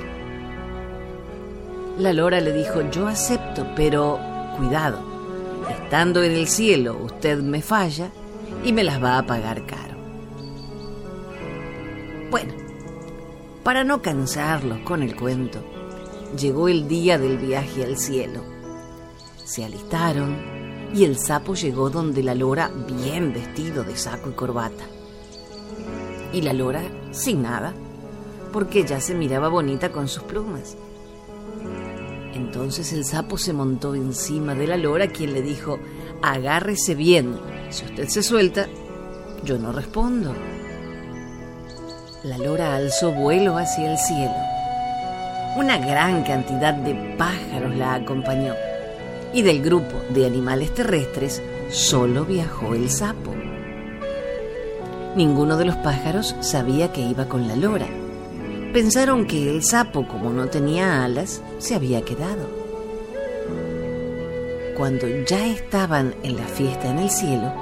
La 1.97 2.13
lora 2.13 2.39
le 2.39 2.53
dijo, 2.53 2.81
yo 2.91 3.07
acepto, 3.07 3.65
pero 3.75 4.19
cuidado, 4.57 5.08
estando 5.67 6.23
en 6.23 6.31
el 6.31 6.47
cielo 6.47 6.97
usted 7.03 7.39
me 7.39 7.61
falla 7.61 8.11
y 8.63 8.73
me 8.73 8.83
las 8.83 9.03
va 9.03 9.17
a 9.17 9.25
pagar 9.25 9.65
caro. 9.65 9.95
Bueno, 12.29 12.53
para 13.63 13.83
no 13.83 14.01
cansarlos 14.01 14.79
con 14.79 15.03
el 15.03 15.15
cuento, 15.15 15.63
llegó 16.37 16.67
el 16.67 16.87
día 16.87 17.17
del 17.17 17.37
viaje 17.37 17.83
al 17.83 17.97
cielo. 17.97 18.43
Se 19.43 19.65
alistaron 19.65 20.37
y 20.93 21.03
el 21.03 21.17
sapo 21.17 21.55
llegó 21.55 21.89
donde 21.89 22.23
la 22.23 22.35
lora 22.35 22.71
bien 22.87 23.33
vestido 23.33 23.83
de 23.83 23.95
saco 23.95 24.29
y 24.29 24.33
corbata. 24.33 24.85
Y 26.31 26.41
la 26.41 26.53
lora 26.53 26.81
sin 27.11 27.41
nada, 27.41 27.73
porque 28.53 28.85
ya 28.85 29.01
se 29.01 29.15
miraba 29.15 29.49
bonita 29.49 29.91
con 29.91 30.07
sus 30.07 30.23
plumas. 30.23 30.77
Entonces 32.39 32.93
el 32.93 33.03
sapo 33.03 33.38
se 33.38 33.51
montó 33.51 33.96
encima 33.96 34.55
de 34.55 34.65
la 34.65 34.77
lora, 34.77 35.08
quien 35.08 35.34
le 35.34 35.41
dijo, 35.41 35.77
agárrese 36.22 36.96
bien, 36.96 37.38
si 37.69 37.84
usted 37.84 38.08
se 38.08 38.24
suelta, 38.24 38.67
yo 39.43 39.60
no 39.60 39.74
respondo. 39.74 40.34
La 42.24 42.38
lora 42.38 42.77
alzó 42.77 43.12
vuelo 43.12 43.58
hacia 43.58 43.91
el 43.91 43.98
cielo. 43.98 44.34
Una 45.58 45.77
gran 45.79 46.24
cantidad 46.24 46.74
de 46.74 47.15
pájaros 47.17 47.75
la 47.75 47.96
acompañó 47.96 48.53
y 49.34 49.41
del 49.41 49.62
grupo 49.62 49.98
de 50.10 50.25
animales 50.25 50.74
terrestres 50.74 51.41
solo 51.69 52.24
viajó 52.24 52.74
el 52.74 52.89
sapo. 52.89 53.36
Ninguno 55.17 55.58
de 55.58 55.65
los 55.65 55.75
pájaros 55.75 56.38
sabía 56.39 56.93
que 56.93 57.01
iba 57.01 57.27
con 57.27 57.50
la 57.50 57.58
lora. 57.58 57.88
Pensaron 58.72 59.27
que 59.27 59.50
el 59.50 59.62
sapo, 59.63 60.08
como 60.08 60.29
no 60.29 60.48
tenía 60.48 61.03
alas, 61.03 61.41
se 61.59 61.75
había 61.75 62.01
quedado. 62.01 62.49
Cuando 64.75 65.07
ya 65.25 65.45
estaban 65.45 66.15
en 66.23 66.37
la 66.37 66.45
fiesta 66.45 66.89
en 66.89 66.99
el 66.99 67.09
cielo, 67.11 67.53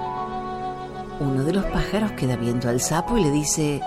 uno 1.19 1.43
de 1.43 1.51
los 1.53 1.65
pájaros 1.65 2.11
queda 2.11 2.35
viendo 2.35 2.69
al 2.69 2.79
sapo 2.79 3.17
y 3.17 3.23
le 3.23 3.31
dice, 3.31 3.81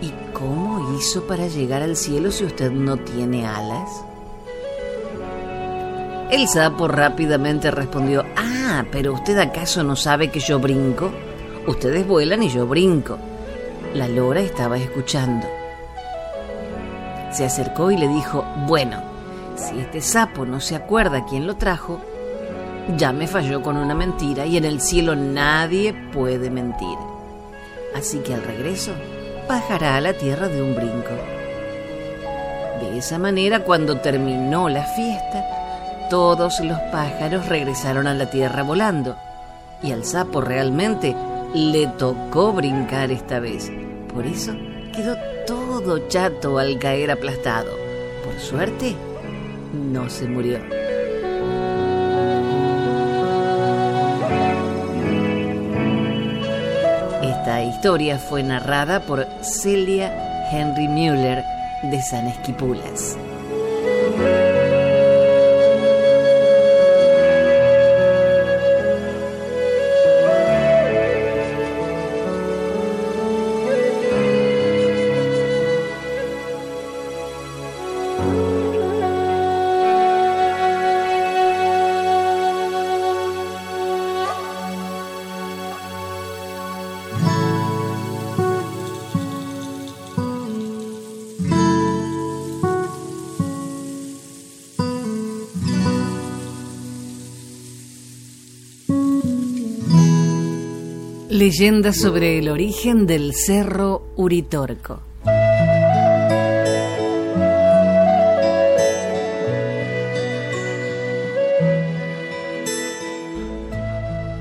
¿y 0.00 0.12
cómo 0.32 0.96
hizo 0.98 1.26
para 1.26 1.46
llegar 1.46 1.82
al 1.82 1.96
cielo 1.96 2.32
si 2.32 2.44
usted 2.44 2.72
no 2.72 2.96
tiene 2.96 3.46
alas? 3.46 3.88
El 6.32 6.48
sapo 6.48 6.88
rápidamente 6.88 7.70
respondió, 7.70 8.24
ah, 8.36 8.84
pero 8.90 9.12
usted 9.12 9.38
acaso 9.38 9.84
no 9.84 9.94
sabe 9.94 10.30
que 10.30 10.40
yo 10.40 10.58
brinco. 10.58 11.12
Ustedes 11.66 12.06
vuelan 12.06 12.42
y 12.42 12.48
yo 12.48 12.66
brinco. 12.66 13.18
La 13.94 14.08
lora 14.08 14.40
estaba 14.40 14.76
escuchando. 14.78 15.46
Se 17.32 17.44
acercó 17.44 17.90
y 17.90 17.96
le 17.96 18.08
dijo, 18.08 18.44
bueno, 18.66 18.98
si 19.56 19.78
este 19.80 20.00
sapo 20.00 20.44
no 20.44 20.60
se 20.60 20.76
acuerda 20.76 21.24
quién 21.24 21.46
lo 21.46 21.56
trajo, 21.56 22.00
ya 22.96 23.12
me 23.12 23.26
falló 23.26 23.62
con 23.62 23.76
una 23.76 23.94
mentira 23.94 24.44
y 24.44 24.56
en 24.56 24.64
el 24.64 24.80
cielo 24.80 25.14
nadie 25.16 25.94
puede 26.12 26.50
mentir. 26.50 26.98
Así 27.94 28.18
que 28.18 28.34
al 28.34 28.42
regreso 28.42 28.92
bajará 29.48 29.96
a 29.96 30.00
la 30.00 30.12
tierra 30.14 30.48
de 30.48 30.62
un 30.62 30.74
brinco. 30.74 31.10
De 32.80 32.98
esa 32.98 33.18
manera, 33.18 33.60
cuando 33.60 33.98
terminó 33.98 34.68
la 34.68 34.84
fiesta, 34.84 35.44
todos 36.10 36.60
los 36.60 36.78
pájaros 36.90 37.48
regresaron 37.48 38.06
a 38.06 38.14
la 38.14 38.26
tierra 38.26 38.62
volando. 38.62 39.16
Y 39.82 39.92
al 39.92 40.04
sapo 40.04 40.40
realmente 40.40 41.16
le 41.54 41.86
tocó 41.86 42.52
brincar 42.52 43.10
esta 43.10 43.40
vez. 43.40 43.70
Por 44.12 44.26
eso 44.26 44.52
quedó 44.92 45.16
chato 46.08 46.58
al 46.58 46.78
caer 46.78 47.10
aplastado. 47.10 47.76
Por 48.24 48.38
suerte, 48.38 48.94
no 49.72 50.08
se 50.08 50.26
murió. 50.26 50.58
Esta 57.22 57.62
historia 57.64 58.18
fue 58.18 58.42
narrada 58.42 59.00
por 59.00 59.26
Celia 59.42 60.48
Henry 60.52 60.86
Müller 60.88 61.42
de 61.82 62.00
San 62.02 62.28
Esquipulas. 62.28 63.16
Leyenda 101.44 101.92
sobre 101.92 102.38
el 102.38 102.48
origen 102.48 103.04
del 103.04 103.34
cerro 103.34 104.06
Uritorco. 104.14 105.00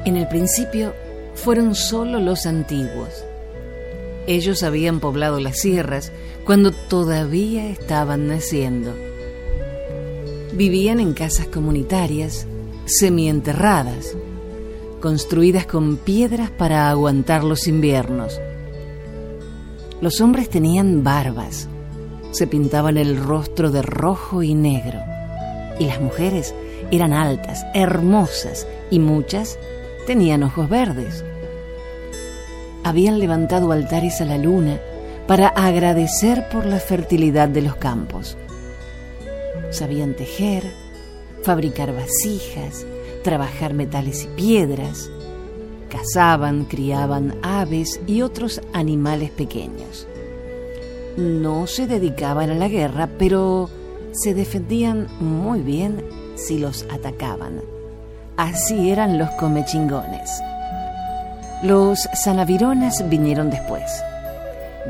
En 0.06 0.16
el 0.16 0.28
principio 0.28 0.94
fueron 1.34 1.74
solo 1.74 2.20
los 2.20 2.46
antiguos. 2.46 3.26
Ellos 4.28 4.62
habían 4.62 5.00
poblado 5.00 5.40
las 5.40 5.58
sierras 5.58 6.12
cuando 6.46 6.72
todavía 6.72 7.68
estaban 7.72 8.28
naciendo. 8.28 8.94
Vivían 10.54 11.00
en 11.00 11.14
casas 11.14 11.48
comunitarias, 11.48 12.46
semienterradas, 12.86 14.16
construidas 15.02 15.66
con 15.66 15.98
piedras 15.98 16.50
para 16.50 16.90
aguantar 16.90 17.44
los 17.44 17.68
inviernos. 17.68 18.40
Los 20.00 20.22
hombres 20.22 20.50
tenían 20.50 21.04
barbas, 21.04 21.68
se 22.32 22.48
pintaban 22.48 22.98
el 22.98 23.18
rostro 23.18 23.72
de 23.72 23.82
rojo 23.82 24.42
y 24.42 24.54
negro, 24.54 25.00
y 25.80 25.86
las 25.86 26.00
mujeres 26.00 26.56
eran 26.92 27.14
altas, 27.14 27.66
hermosas, 27.74 28.68
y 28.90 29.00
muchas 29.00 29.60
tenían 30.08 30.44
ojos 30.44 30.70
verdes. 30.70 31.24
Habían 32.84 33.20
levantado 33.20 33.72
altares 33.72 34.22
a 34.22 34.26
la 34.26 34.38
luna 34.38 34.80
para 35.28 35.50
agradecer 35.50 36.48
por 36.50 36.66
la 36.66 36.80
fertilidad 36.80 37.48
de 37.50 37.62
los 37.62 37.76
campos. 37.76 38.38
Sabían 39.70 40.16
tejer, 40.16 40.64
fabricar 41.44 41.94
vasijas, 41.94 42.86
trabajar 43.24 43.74
metales 43.74 44.24
y 44.24 44.28
piedras, 44.28 45.10
cazaban, 45.90 46.66
criaban 46.66 47.36
aves 47.44 48.00
y 48.08 48.22
otros 48.22 48.62
animales 48.74 49.32
pequeños. 49.32 50.08
No 51.18 51.68
se 51.68 51.88
dedicaban 51.88 52.50
a 52.50 52.56
la 52.56 52.68
guerra, 52.68 53.10
pero 53.18 53.70
se 54.12 54.34
defendían 54.34 55.08
muy 55.20 55.62
bien 55.62 56.04
si 56.36 56.58
los 56.58 56.86
atacaban. 56.92 57.62
Así 58.38 58.90
eran 58.90 59.18
los 59.18 59.30
comechingones. 59.32 60.42
Los 61.64 62.08
sanavironas 62.14 63.08
vinieron 63.10 63.50
después. 63.50 63.84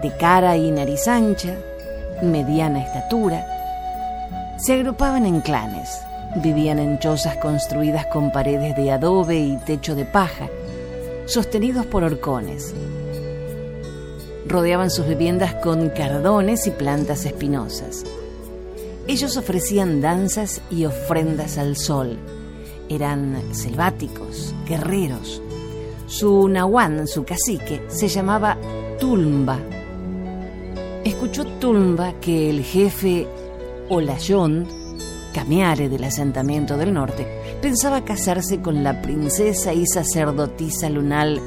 De 0.01 0.15
cara 0.17 0.55
y 0.55 0.71
nariz 0.71 1.07
ancha, 1.07 1.55
mediana 2.21 2.81
estatura, 2.81 3.45
se 4.57 4.73
agrupaban 4.73 5.25
en 5.25 5.41
clanes 5.41 6.01
Vivían 6.35 6.79
en 6.79 6.97
chozas 6.99 7.35
construidas 7.37 8.05
con 8.05 8.31
paredes 8.31 8.75
de 8.77 8.91
adobe 8.91 9.37
y 9.37 9.57
techo 9.57 9.95
de 9.95 10.05
paja, 10.05 10.47
sostenidos 11.25 11.85
por 11.85 12.03
horcones. 12.03 12.73
Rodeaban 14.47 14.89
sus 14.89 15.07
viviendas 15.07 15.55
con 15.55 15.89
cardones 15.89 16.67
y 16.67 16.71
plantas 16.71 17.25
espinosas. 17.25 18.05
Ellos 19.07 19.35
ofrecían 19.35 19.99
danzas 19.99 20.61
y 20.69 20.85
ofrendas 20.85 21.57
al 21.57 21.75
sol. 21.75 22.17
Eran 22.87 23.53
selváticos, 23.53 24.55
guerreros. 24.65 25.41
Su 26.07 26.47
nahuán, 26.47 27.07
su 27.07 27.25
cacique, 27.25 27.83
se 27.89 28.07
llamaba 28.07 28.57
Tulmba. 28.99 29.59
Escuchó 31.03 31.45
Tulmba 31.59 32.13
que 32.21 32.49
el 32.49 32.63
jefe 32.63 33.27
Olayón 33.89 34.80
Camiare 35.33 35.87
del 35.87 36.03
asentamiento 36.03 36.75
del 36.75 36.93
norte, 36.93 37.25
pensaba 37.61 38.03
casarse 38.03 38.59
con 38.59 38.83
la 38.83 39.01
princesa 39.01 39.73
y 39.73 39.85
sacerdotisa 39.87 40.89
lunal 40.89 41.39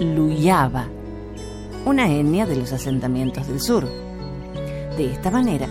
Luyaba, 0.00 0.88
una 1.86 2.10
etnia 2.10 2.46
de 2.46 2.56
los 2.56 2.72
asentamientos 2.72 3.46
del 3.46 3.60
sur. 3.60 3.86
De 4.96 5.12
esta 5.12 5.30
manera, 5.30 5.68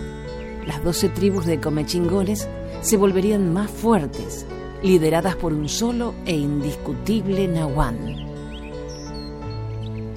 las 0.66 0.82
doce 0.82 1.10
tribus 1.10 1.44
de 1.44 1.60
comechingones 1.60 2.48
se 2.80 2.96
volverían 2.96 3.52
más 3.52 3.70
fuertes, 3.70 4.46
lideradas 4.82 5.36
por 5.36 5.52
un 5.52 5.68
solo 5.68 6.14
e 6.24 6.34
indiscutible 6.34 7.48
Nahuán. 7.48 7.98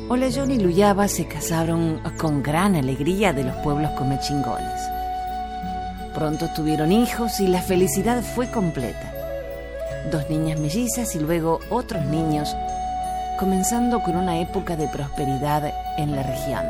Olayón 0.07 0.51
y 0.51 0.59
Luyaba 0.59 1.07
se 1.07 1.27
casaron 1.27 1.99
con 2.17 2.43
gran 2.43 2.75
alegría 2.75 3.33
de 3.33 3.43
los 3.43 3.55
pueblos 3.57 3.89
comechingones. 3.97 4.94
Pronto 6.15 6.47
tuvieron 6.55 6.93
hijos 6.93 7.41
y 7.41 7.47
la 7.47 7.61
felicidad 7.61 8.23
fue 8.23 8.49
completa. 8.49 9.13
Dos 10.09 10.29
niñas 10.29 10.57
mellizas 10.57 11.13
y 11.13 11.19
luego 11.19 11.59
otros 11.69 12.05
niños, 12.05 12.55
comenzando 13.37 14.01
con 14.01 14.15
una 14.15 14.39
época 14.39 14.77
de 14.77 14.87
prosperidad 14.87 15.73
en 15.97 16.15
la 16.15 16.23
región. 16.23 16.63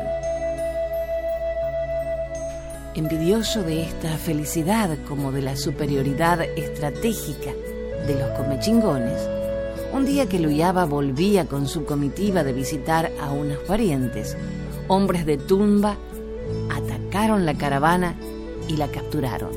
Envidioso 2.96 3.62
de 3.62 3.84
esta 3.84 4.18
felicidad 4.18 4.90
como 5.06 5.30
de 5.30 5.42
la 5.42 5.56
superioridad 5.56 6.40
estratégica 6.40 7.52
de 8.04 8.14
los 8.18 8.30
comechingones, 8.30 9.28
un 9.92 10.06
día 10.06 10.26
que 10.26 10.40
Luyaba 10.40 10.86
volvía 10.86 11.44
con 11.46 11.68
su 11.68 11.84
comitiva 11.84 12.42
de 12.42 12.52
visitar 12.52 13.12
a 13.22 13.30
unos 13.30 13.58
parientes, 13.58 14.36
hombres 14.88 15.24
de 15.24 15.36
tumba 15.36 15.96
atacaron 16.68 17.46
la 17.46 17.54
caravana 17.54 18.16
y 18.68 18.76
la 18.76 18.88
capturaron. 18.88 19.50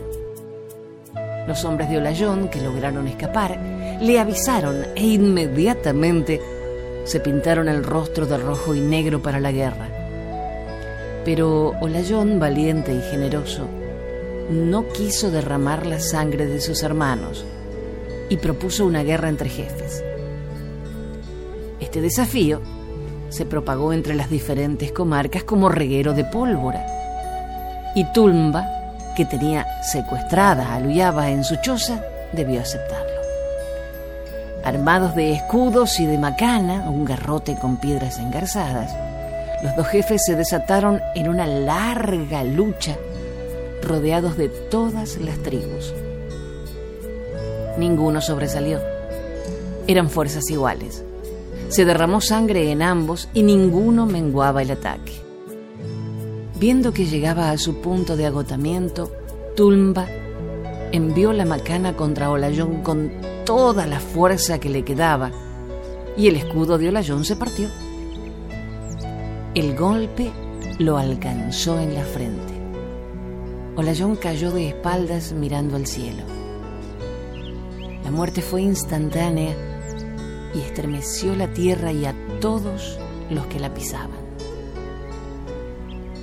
Los 1.48 1.66
hombres 1.66 1.90
de 1.90 1.98
Olayón, 1.98 2.50
que 2.50 2.62
lograron 2.62 3.08
escapar, 3.08 3.60
le 4.02 4.20
avisaron 4.20 4.86
e 4.96 5.06
inmediatamente 5.06 6.42
se 7.04 7.20
pintaron 7.20 7.68
el 7.68 7.84
rostro 7.84 8.26
de 8.26 8.38
rojo 8.38 8.76
y 8.76 8.82
negro 8.82 9.22
para 9.22 9.40
la 9.40 9.52
guerra. 9.52 9.90
Pero 11.26 11.74
Olayón, 11.82 12.40
valiente 12.40 12.94
y 12.94 13.02
generoso, 13.02 13.68
no 14.50 14.88
quiso 14.90 15.32
derramar 15.32 15.86
la 15.86 16.00
sangre 16.00 16.46
de 16.46 16.62
sus 16.62 16.84
hermanos 16.84 17.46
y 18.30 18.38
propuso 18.38 18.86
una 18.86 19.04
guerra 19.04 19.30
entre 19.30 19.50
jefes. 19.50 20.04
Este 21.80 22.02
desafío 22.02 22.62
se 23.30 23.46
propagó 23.46 23.94
entre 23.94 24.16
las 24.16 24.30
diferentes 24.30 24.92
comarcas 24.92 25.44
como 25.44 25.70
reguero 25.70 26.14
de 26.14 26.26
pólvora. 26.26 26.86
Y 27.96 28.06
Tulmba, 28.14 28.79
que 29.20 29.26
tenía 29.26 29.68
secuestrada 29.84 30.74
a 30.74 30.80
Luyaba 30.80 31.30
en 31.30 31.44
su 31.44 31.58
choza, 31.58 32.02
debió 32.32 32.62
aceptarlo. 32.62 33.20
Armados 34.64 35.14
de 35.14 35.34
escudos 35.34 36.00
y 36.00 36.06
de 36.06 36.18
macana, 36.18 36.90
un 36.90 37.04
garrote 37.04 37.56
con 37.56 37.76
piedras 37.82 38.18
engarzadas, 38.18 38.96
los 39.62 39.76
dos 39.76 39.88
jefes 39.88 40.22
se 40.26 40.38
desataron 40.38 41.02
en 41.16 41.28
una 41.28 41.48
larga 41.48 42.46
lucha 42.46 42.96
rodeados 43.84 44.38
de 44.38 44.48
todas 44.48 45.18
las 45.18 45.38
tribus. 45.40 45.94
Ninguno 47.78 48.22
sobresalió. 48.22 48.80
Eran 49.86 50.10
fuerzas 50.10 50.50
iguales. 50.50 51.04
Se 51.68 51.84
derramó 51.84 52.22
sangre 52.22 52.72
en 52.72 52.82
ambos 52.82 53.28
y 53.34 53.44
ninguno 53.44 54.06
menguaba 54.06 54.62
el 54.62 54.72
ataque. 54.72 55.29
Viendo 56.60 56.92
que 56.92 57.06
llegaba 57.06 57.52
a 57.52 57.58
su 57.58 57.76
punto 57.76 58.18
de 58.18 58.26
agotamiento, 58.26 59.14
Tulmba 59.56 60.08
envió 60.92 61.32
la 61.32 61.46
macana 61.46 61.96
contra 61.96 62.32
Olayón 62.32 62.82
con 62.82 63.12
toda 63.46 63.88
la 63.88 64.02
fuerza 64.02 64.60
que 64.60 64.70
le 64.70 64.84
quedaba 64.84 65.32
y 66.18 66.28
el 66.28 66.36
escudo 66.36 66.78
de 66.78 66.90
Olayón 66.90 67.24
se 67.24 67.38
partió. 67.38 67.70
El 69.56 69.74
golpe 69.78 70.32
lo 70.80 70.98
alcanzó 70.98 71.80
en 71.80 71.94
la 71.94 72.04
frente. 72.04 72.54
Olayón 73.78 74.18
cayó 74.18 74.52
de 74.52 74.68
espaldas 74.68 75.32
mirando 75.32 75.78
al 75.78 75.88
cielo. 75.88 76.24
La 78.04 78.12
muerte 78.12 78.42
fue 78.42 78.64
instantánea 78.64 79.56
y 80.54 80.60
estremeció 80.60 81.38
la 81.38 81.48
tierra 81.54 81.94
y 81.94 82.06
a 82.06 82.14
todos 82.42 83.00
los 83.30 83.46
que 83.48 83.62
la 83.62 83.74
pisaban. 83.74 84.19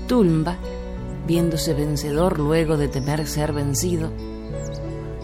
Tulmba, 0.06 0.56
viéndose 1.26 1.74
vencedor 1.74 2.38
luego 2.38 2.76
de 2.76 2.88
temer 2.88 3.26
ser 3.26 3.52
vencido, 3.52 4.10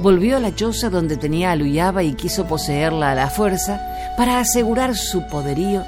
volvió 0.01 0.37
a 0.37 0.41
la 0.41 0.55
choza 0.55 0.91
donde 0.91 1.17
tenía 1.17 1.53
a 1.53 1.57
Luyaba 1.57 2.03
y 2.03 2.15
quiso 2.15 2.47
poseerla 2.47 3.13
a 3.13 3.15
la 3.15 3.31
fuerza 3.31 3.81
para 4.17 4.41
asegurar 4.41 4.97
su 4.97 5.27
poderío 5.29 5.85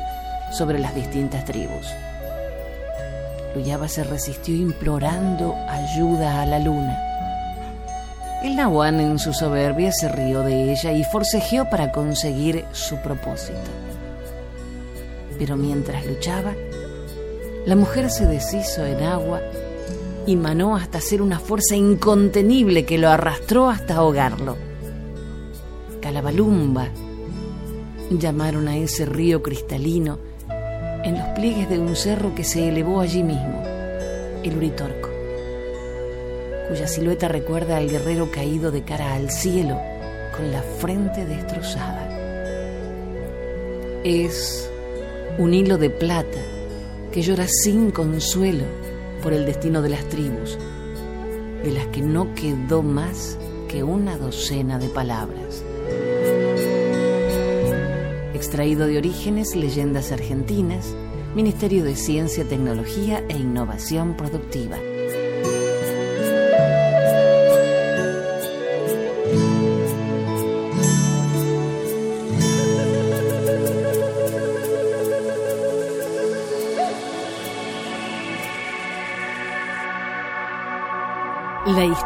sobre 0.53 0.79
las 0.79 0.95
distintas 0.95 1.45
tribus. 1.45 1.87
Luyaba 3.55 3.89
se 3.89 4.05
resistió 4.05 4.55
implorando 4.55 5.55
ayuda 5.69 6.43
a 6.43 6.47
la 6.47 6.59
luna. 6.59 6.99
El 8.43 8.57
Nahuán 8.57 9.01
en 9.01 9.19
su 9.19 9.33
soberbia 9.33 9.91
se 9.93 10.09
rió 10.09 10.43
de 10.43 10.73
ella 10.73 10.93
y 10.93 11.03
forcejeó 11.05 11.69
para 11.71 11.93
conseguir 11.93 12.65
su 12.73 12.97
propósito. 12.97 13.59
Pero 15.39 15.57
mientras 15.57 16.05
luchaba, 16.05 16.53
la 17.67 17.77
mujer 17.77 18.11
se 18.11 18.27
deshizo 18.27 18.85
en 18.85 19.03
agua 19.03 19.41
y 20.27 20.37
manó 20.37 20.77
hasta 20.77 21.01
ser 21.01 21.23
una 21.23 21.39
fuerza 21.39 21.77
incontenible 21.77 22.85
que 22.85 22.99
lo 22.99 23.09
arrastró 23.09 23.71
hasta 23.71 23.97
ahogarlo. 23.97 24.57
Calabalumba 26.01 26.89
llamaron 28.11 28.69
a 28.69 28.77
ese 28.77 29.07
río 29.07 29.43
cristalino 29.43 30.19
en 31.05 31.19
los 31.19 31.29
pliegues 31.29 31.69
de 31.71 31.79
un 31.79 31.97
cerro 31.97 32.35
que 32.35 32.45
se 32.45 32.69
elevó 32.69 33.01
allí 33.01 33.23
mismo, 33.23 33.63
el 34.43 34.57
Uritorco, 34.57 35.09
cuya 36.69 36.87
silueta 36.87 37.29
recuerda 37.29 37.79
al 37.79 37.89
guerrero 37.89 38.31
caído 38.31 38.71
de 38.71 38.83
cara 38.83 39.15
al 39.15 39.31
cielo 39.31 39.79
con 40.37 40.53
la 40.53 40.63
frente 40.63 41.25
destrozada. 41.25 42.11
Es 44.05 44.71
un 45.39 45.55
hilo 45.55 45.79
de 45.79 45.89
plata 45.89 46.54
que 47.15 47.23
llora 47.23 47.47
sin 47.47 47.93
consuelo 47.93 48.65
por 49.23 49.33
el 49.33 49.47
destino 49.47 49.83
de 49.83 49.89
las 49.89 50.09
tribus, 50.09 50.59
de 51.63 51.71
las 51.71 51.87
que 51.87 52.03
no 52.03 52.35
quedó 52.35 52.83
más 52.83 53.39
que 53.69 53.85
una 53.85 54.19
docena 54.19 54.81
de 54.81 54.89
palabras 54.89 55.65
extraído 58.35 58.87
de 58.87 58.99
Orígenes, 58.99 59.55
Leyendas 59.55 60.11
Argentinas, 60.13 60.93
Ministerio 61.37 61.85
de 61.85 61.95
Ciencia, 61.95 62.45
Tecnología 62.45 63.25
e 63.29 63.39
Innovación 63.39 64.17
Productiva. 64.17 64.77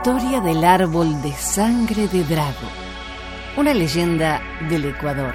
Historia 0.09 0.41
del 0.41 0.65
árbol 0.65 1.21
de 1.21 1.35
sangre 1.35 2.09
de 2.09 2.25
Drago, 2.25 2.67
una 3.59 3.75
leyenda 3.75 4.41
del 4.71 4.87
Ecuador. 4.87 5.35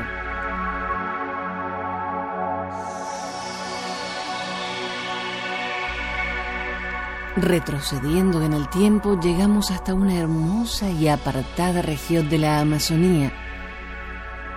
Retrocediendo 7.36 8.42
en 8.42 8.54
el 8.54 8.68
tiempo, 8.70 9.20
llegamos 9.20 9.70
hasta 9.70 9.94
una 9.94 10.16
hermosa 10.16 10.90
y 10.90 11.08
apartada 11.08 11.84
región 11.84 12.28
de 12.28 12.40
la 12.40 12.60
Amazonía, 12.60 13.32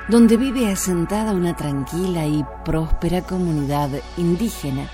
donde 0.09 0.39
vive 0.39 0.73
asentada 0.73 1.35
una 1.35 1.55
tranquila 1.55 2.25
y 2.25 2.43
próspera 2.65 3.21
comunidad 3.21 3.91
indígena, 4.17 4.89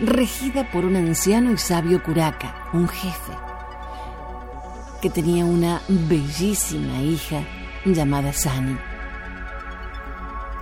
regida 0.00 0.70
por 0.70 0.86
un 0.86 0.96
anciano 0.96 1.52
y 1.52 1.58
sabio 1.58 2.02
curaca, 2.02 2.70
un 2.72 2.88
jefe, 2.88 3.49
que 5.00 5.10
tenía 5.10 5.44
una 5.44 5.80
bellísima 5.88 7.00
hija 7.00 7.42
llamada 7.84 8.32
Sani. 8.32 8.76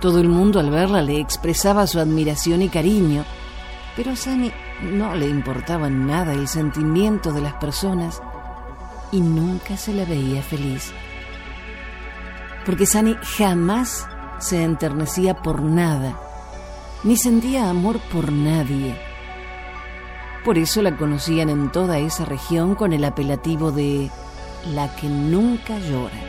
Todo 0.01 0.19
el 0.19 0.29
mundo 0.29 0.59
al 0.59 0.69
verla 0.69 1.01
le 1.01 1.19
expresaba 1.19 1.85
su 1.85 1.99
admiración 1.99 2.61
y 2.61 2.69
cariño, 2.69 3.25
pero 3.97 4.15
Sani 4.15 4.51
no 4.81 5.13
le 5.15 5.27
importaba 5.27 5.89
nada 5.89 6.33
el 6.33 6.47
sentimiento 6.47 7.33
de 7.33 7.41
las 7.41 7.53
personas 7.55 8.21
y 9.11 9.19
nunca 9.19 9.75
se 9.75 9.93
la 9.93 10.05
veía 10.05 10.41
feliz. 10.41 10.93
Porque 12.65 12.85
Sani 12.85 13.17
jamás 13.37 14.07
se 14.39 14.63
enternecía 14.63 15.41
por 15.41 15.61
nada, 15.61 16.17
ni 17.03 17.17
sentía 17.17 17.69
amor 17.69 17.99
por 18.11 18.31
nadie. 18.31 18.95
Por 20.45 20.57
eso 20.57 20.81
la 20.81 20.95
conocían 20.95 21.49
en 21.49 21.69
toda 21.71 21.99
esa 21.99 22.23
región 22.23 22.75
con 22.75 22.93
el 22.93 23.03
apelativo 23.03 23.73
de 23.73 24.09
la 24.67 24.93
que 24.95 25.07
nunca 25.07 25.77
llora. 25.79 26.19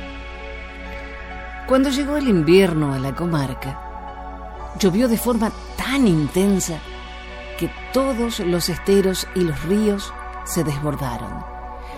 Cuando 1.66 1.90
llegó 1.90 2.16
el 2.16 2.28
invierno 2.28 2.92
a 2.92 2.98
la 2.98 3.14
comarca, 3.14 4.72
llovió 4.78 5.08
de 5.08 5.18
forma 5.18 5.52
tan 5.76 6.06
intensa 6.06 6.78
que 7.58 7.70
todos 7.92 8.40
los 8.40 8.68
esteros 8.68 9.28
y 9.34 9.40
los 9.40 9.62
ríos 9.64 10.12
se 10.44 10.64
desbordaron. 10.64 11.44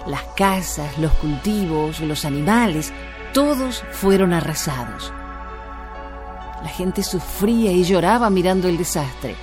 Las 0.07 0.23
casas, 0.37 0.99
los 0.99 1.13
cultivos, 1.13 2.01
los 2.01 2.25
animales, 2.25 2.93
todos 3.33 3.85
fueron 3.93 4.33
arrasados. 4.33 5.13
La 6.63 6.69
gente 6.69 7.03
sufría 7.03 7.73
y 7.73 7.85
lloraba 7.85 8.29
mirando 8.29 8.69
el 8.69 8.77
desastre. 8.77 9.37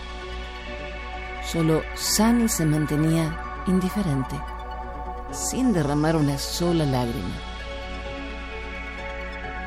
Solo 1.45 1.81
Sani 1.95 2.47
se 2.47 2.65
mantenía 2.65 3.63
indiferente, 3.65 4.35
sin 5.31 5.73
derramar 5.73 6.15
una 6.15 6.37
sola 6.37 6.85
lágrima. 6.85 7.35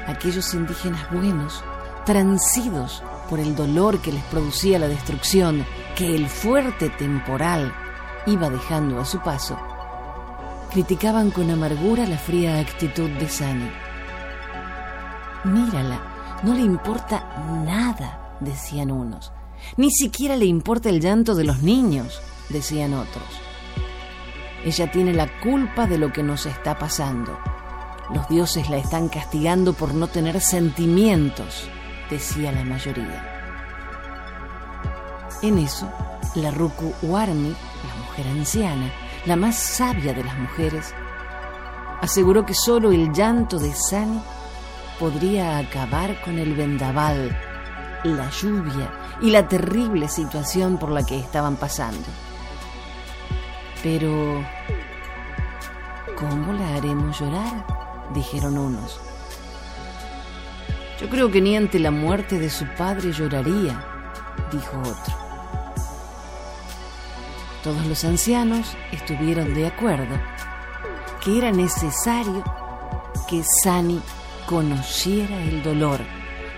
Aquellos 0.07 0.53
indígenas 0.55 1.11
buenos, 1.11 1.63
transidos 2.05 3.03
por 3.31 3.39
el 3.41 3.55
dolor 3.55 4.01
que 4.01 4.13
les 4.13 4.23
producía 4.25 4.79
la 4.79 4.89
destrucción 4.89 5.65
que 5.97 6.15
el 6.15 6.29
fuerte 6.29 6.91
temporal 6.91 7.73
iba 8.27 8.51
dejando 8.51 9.01
a 9.01 9.05
su 9.05 9.21
paso, 9.21 9.59
criticaban 10.73 11.31
con 11.31 11.51
amargura 11.51 12.07
la 12.07 12.19
fría 12.19 12.59
actitud 12.59 13.11
de 13.11 13.29
Sani. 13.29 13.71
Mírala, 15.45 16.41
no 16.43 16.55
le 16.55 16.61
importa 16.61 17.37
nada, 17.65 18.37
decían 18.41 18.91
unos. 18.91 19.33
Ni 19.77 19.91
siquiera 19.91 20.37
le 20.37 20.47
importa 20.47 20.89
el 20.89 21.01
llanto 21.01 21.35
de 21.35 21.45
los 21.45 21.63
niños, 21.63 22.21
decían 22.49 22.95
otros. 22.95 23.52
Ella 24.65 24.91
tiene 24.91 25.13
la 25.13 25.29
culpa 25.41 25.87
de 25.87 25.99
lo 25.99 26.13
que 26.13 26.23
nos 26.23 26.47
está 26.47 26.79
pasando. 26.79 27.39
Los 28.15 28.29
dioses 28.29 28.71
la 28.71 28.77
están 28.77 29.09
castigando 29.09 29.73
por 29.73 29.95
no 29.95 30.07
tener 30.07 30.41
sentimientos, 30.41 31.69
decía 32.11 32.53
la 32.53 32.63
mayoría. 32.63 33.29
En 35.43 35.59
eso, 35.59 35.91
la 36.37 36.51
Ruku 36.51 36.93
Warmi, 37.03 37.51
la 37.51 38.05
mujer 38.05 38.27
anciana, 38.29 38.93
la 39.27 39.37
más 39.37 39.57
sabia 39.57 40.13
de 40.13 40.23
las 40.23 40.39
mujeres, 40.39 40.95
aseguró 42.01 42.47
que 42.47 42.55
solo 42.55 42.93
el 42.93 43.13
llanto 43.13 43.59
de 43.59 43.75
Sani 43.75 44.21
podría 44.99 45.59
acabar 45.59 46.21
con 46.23 46.39
el 46.39 46.55
vendaval, 46.55 47.37
la 48.05 48.31
lluvia 48.31 48.93
y 49.21 49.31
la 49.31 49.49
terrible 49.49 50.09
situación 50.09 50.79
por 50.79 50.91
la 50.91 51.05
que 51.05 51.19
estaban 51.19 51.57
pasando. 51.57 52.07
Pero, 53.83 54.45
¿cómo 56.17 56.53
la 56.53 56.77
haremos 56.77 57.19
llorar? 57.19 57.67
dijeron 58.15 58.59
unos. 58.59 59.01
Yo 61.01 61.09
creo 61.09 61.31
que 61.31 61.41
ni 61.41 61.57
ante 61.57 61.79
la 61.79 61.91
muerte 61.91 62.39
de 62.39 62.49
su 62.49 62.65
padre 62.77 63.13
lloraría, 63.13 63.85
dijo 64.53 64.79
otro. 64.79 65.15
Todos 67.65 67.85
los 67.87 68.05
ancianos 68.05 68.77
estuvieron 68.93 69.55
de 69.55 69.67
acuerdo 69.67 70.17
que 71.25 71.39
era 71.39 71.51
necesario 71.51 72.45
que 73.29 73.43
Sani 73.63 74.01
conociera 74.47 75.43
el 75.43 75.63
dolor 75.63 76.01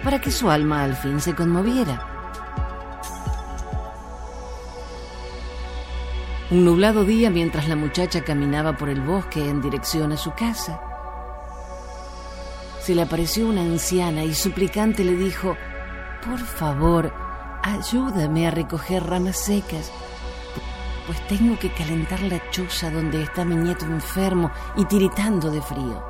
para 0.03 0.21
que 0.21 0.31
su 0.31 0.51
alma 0.51 0.83
al 0.83 0.97
fin 0.97 1.21
se 1.21 1.35
conmoviera. 1.35 2.14
Un 6.51 6.65
nublado 6.67 7.05
día 7.05 7.31
mientras 7.31 7.69
la 7.69 7.77
muchacha 7.77 8.23
caminaba 8.23 8.77
por 8.77 8.91
el 8.91 9.01
bosque 9.01 9.49
en 9.49 9.63
dirección 9.63 10.13
a 10.13 10.19
su 10.19 10.33
casa, 10.33 10.79
se 12.81 12.95
le 12.95 13.01
apareció 13.01 13.49
una 13.49 13.63
anciana 13.63 14.25
y 14.25 14.35
suplicante 14.35 15.05
le 15.05 15.17
dijo, 15.17 15.57
por 16.23 16.39
favor, 16.39 17.15
ayúdame 17.63 18.47
a 18.47 18.51
recoger 18.51 19.03
ramas 19.05 19.39
secas, 19.39 19.91
pues 21.07 21.27
tengo 21.29 21.59
que 21.59 21.73
calentar 21.73 22.21
la 22.21 22.39
choza 22.51 22.91
donde 22.91 23.23
está 23.23 23.47
mi 23.47 23.57
nieto 23.57 23.87
enfermo 23.87 24.51
y 24.77 24.85
tiritando 24.85 25.51
de 25.51 25.63
frío. 25.63 26.05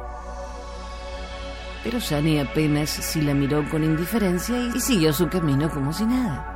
Pero 1.85 2.01
Sani 2.01 2.40
apenas 2.40 2.90
si 2.90 3.20
la 3.23 3.35
miró 3.35 3.68
con 3.70 3.85
indiferencia 3.85 4.73
y 4.75 4.81
siguió 4.81 5.12
su 5.12 5.29
camino 5.29 5.70
como 5.70 5.92
si 5.92 6.05
nada. 6.07 6.54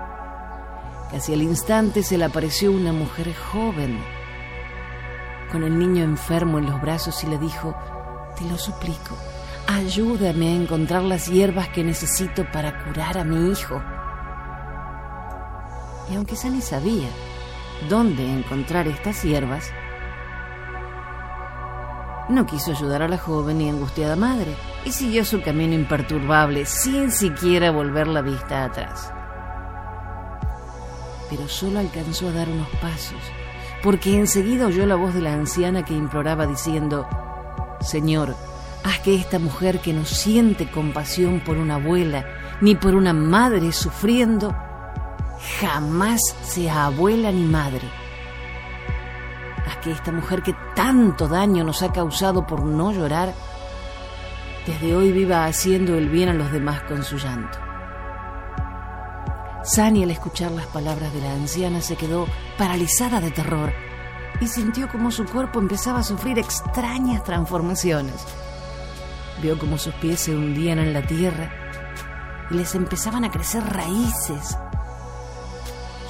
Casi 1.11 1.33
al 1.33 1.42
instante 1.42 2.03
se 2.03 2.18
le 2.18 2.25
apareció 2.25 2.71
una 2.71 2.92
mujer 2.92 3.35
joven, 3.35 3.99
con 5.51 5.64
el 5.64 5.79
niño 5.79 6.05
enfermo 6.05 6.59
en 6.59 6.66
los 6.66 6.81
brazos 6.81 7.25
y 7.25 7.27
le 7.27 7.38
dijo, 7.38 7.75
te 8.37 8.44
lo 8.44 8.59
suplico, 8.59 9.16
Ayúdame 9.68 10.49
a 10.49 10.55
encontrar 10.55 11.03
las 11.03 11.27
hierbas 11.27 11.68
que 11.68 11.85
necesito 11.85 12.51
para 12.51 12.85
curar 12.85 13.18
a 13.18 13.25
mi 13.25 13.53
hijo. 13.53 13.83
Y 16.11 16.16
aunque 16.16 16.37
Sani 16.37 16.62
sabía 16.62 17.11
dónde 17.87 18.33
encontrar 18.33 18.88
estas 18.88 19.23
hierbas, 19.23 19.71
no 22.31 22.47
quiso 22.47 22.71
ayudar 22.71 23.03
a 23.03 23.09
la 23.09 23.18
joven 23.18 23.61
y 23.61 23.68
angustiada 23.68 24.16
madre 24.16 24.57
y 24.87 24.92
siguió 24.92 25.27
su 25.27 25.42
camino 25.42 25.75
imperturbable 25.75 26.64
sin 26.64 27.12
siquiera 27.12 27.71
volver 27.71 28.09
la 28.09 28.23
vista 28.23 28.64
atrás. 28.64 29.12
Pero 31.31 31.49
solo 31.49 31.79
alcanzó 31.79 32.29
a 32.29 32.33
dar 32.33 32.49
unos 32.49 32.69
pasos, 32.81 33.21
porque 33.83 34.17
enseguida 34.17 34.67
oyó 34.67 34.87
la 34.87 34.97
voz 34.97 35.14
de 35.14 35.21
la 35.21 35.33
anciana 35.33 35.85
que 35.85 35.95
imploraba 35.95 36.47
diciendo, 36.47 37.07
Señor, 37.81 38.35
Haz 38.85 39.01
que 39.01 39.14
esta 39.14 39.38
mujer 39.38 39.81
que 39.81 39.93
no 39.93 40.05
siente 40.05 40.71
compasión 40.71 41.41
por 41.41 41.57
una 41.57 41.75
abuela 41.77 42.25
ni 42.61 42.75
por 42.75 42.95
una 42.95 43.12
madre 43.12 43.73
sufriendo, 43.73 44.55
jamás 45.61 46.21
sea 46.43 46.87
abuela 46.87 47.31
ni 47.31 47.45
madre. 47.45 47.87
Haz 49.67 49.77
que 49.79 49.93
esta 49.93 50.12
mujer 50.12 50.43
que 50.43 50.55
tanto 50.75 51.29
daño 51.29 51.64
nos 51.64 51.83
ha 51.83 51.93
causado 51.93 52.47
por 52.47 52.64
no 52.64 52.93
llorar, 52.93 53.35
desde 54.67 54.95
hoy 54.95 55.12
viva 55.12 55.45
haciendo 55.45 55.97
el 55.97 56.09
bien 56.09 56.29
a 56.29 56.35
los 56.35 56.51
demás 56.51 56.83
con 56.83 57.03
su 57.05 57.17
llanto. 57.17 57.67
Sani 59.68 60.02
al 60.02 60.11
escuchar 60.11 60.50
las 60.52 60.64
palabras 60.66 61.12
de 61.12 61.20
la 61.20 61.35
anciana 61.35 61.83
se 61.83 61.94
quedó 61.94 62.26
paralizada 62.57 63.20
de 63.20 63.31
terror 63.31 63.70
y 64.40 64.46
sintió 64.46 64.88
como 64.88 65.11
su 65.11 65.26
cuerpo 65.26 65.59
empezaba 65.59 65.98
a 65.98 66.04
sufrir 66.04 66.38
extrañas 66.38 67.22
transformaciones. 67.22 68.14
Vio 69.42 69.59
como 69.59 69.76
sus 69.76 69.92
pies 69.96 70.20
se 70.20 70.35
hundían 70.35 70.78
en 70.78 70.94
la 70.94 71.07
tierra 71.07 71.52
y 72.50 72.54
les 72.54 72.74
empezaban 72.74 73.26
a 73.26 73.31
crecer 73.31 73.62
raíces. 73.62 74.57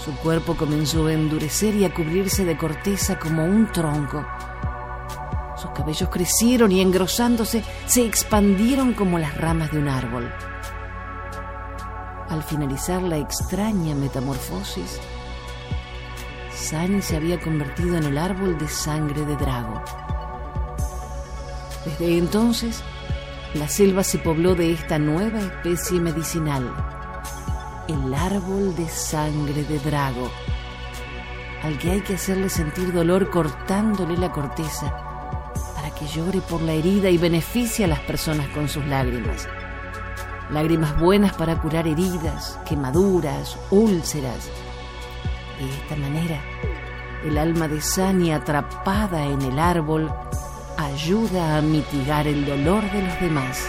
Su 0.04 0.14
cuerpo 0.18 0.56
comenzó 0.56 1.08
a 1.08 1.12
endurecer 1.12 1.74
y 1.74 1.84
a 1.84 1.92
cubrirse 1.92 2.44
de 2.44 2.56
corteza 2.56 3.18
como 3.18 3.44
un 3.44 3.72
tronco. 3.72 4.24
Sus 5.56 5.72
cabellos 5.72 6.08
crecieron 6.10 6.70
y 6.70 6.80
engrosándose 6.80 7.64
se 7.86 8.06
expandieron 8.06 8.94
como 8.94 9.18
las 9.18 9.36
ramas 9.36 9.72
de 9.72 9.78
un 9.80 9.88
árbol. 9.88 10.32
Al 12.28 12.42
finalizar 12.42 13.02
la 13.02 13.16
extraña 13.16 13.94
metamorfosis, 13.94 15.00
Sani 16.54 17.00
se 17.00 17.16
había 17.16 17.40
convertido 17.40 17.96
en 17.96 18.04
el 18.04 18.18
árbol 18.18 18.58
de 18.58 18.68
sangre 18.68 19.24
de 19.24 19.36
Drago. 19.36 19.82
Desde 21.84 22.18
entonces, 22.18 22.82
la 23.54 23.66
selva 23.66 24.04
se 24.04 24.18
pobló 24.18 24.54
de 24.54 24.72
esta 24.72 24.98
nueva 24.98 25.40
especie 25.40 26.00
medicinal, 26.00 26.70
el 27.88 28.12
árbol 28.12 28.76
de 28.76 28.86
sangre 28.88 29.64
de 29.64 29.78
drago, 29.78 30.30
al 31.62 31.78
que 31.78 31.92
hay 31.92 32.00
que 32.02 32.14
hacerle 32.14 32.50
sentir 32.50 32.92
dolor 32.92 33.30
cortándole 33.30 34.18
la 34.18 34.32
corteza 34.32 34.94
para 35.74 35.90
que 35.94 36.06
llore 36.06 36.42
por 36.42 36.60
la 36.60 36.72
herida 36.72 37.08
y 37.08 37.16
beneficie 37.16 37.86
a 37.86 37.88
las 37.88 38.00
personas 38.00 38.48
con 38.48 38.68
sus 38.68 38.84
lágrimas. 38.84 39.48
Lágrimas 40.50 40.98
buenas 40.98 41.34
para 41.34 41.61
curar 41.61 41.87
heridas, 41.87 42.58
quemaduras, 42.66 43.58
úlceras. 43.70 44.48
De 45.58 45.68
esta 45.68 45.96
manera, 45.96 46.40
el 47.24 47.37
alma 47.37 47.68
de 47.68 47.80
Sani 47.80 48.32
atrapada 48.32 49.26
en 49.26 49.42
el 49.42 49.58
árbol 49.58 50.11
ayuda 50.78 51.58
a 51.58 51.61
mitigar 51.61 52.26
el 52.26 52.46
dolor 52.46 52.82
de 52.92 53.02
los 53.02 53.20
demás. 53.20 53.68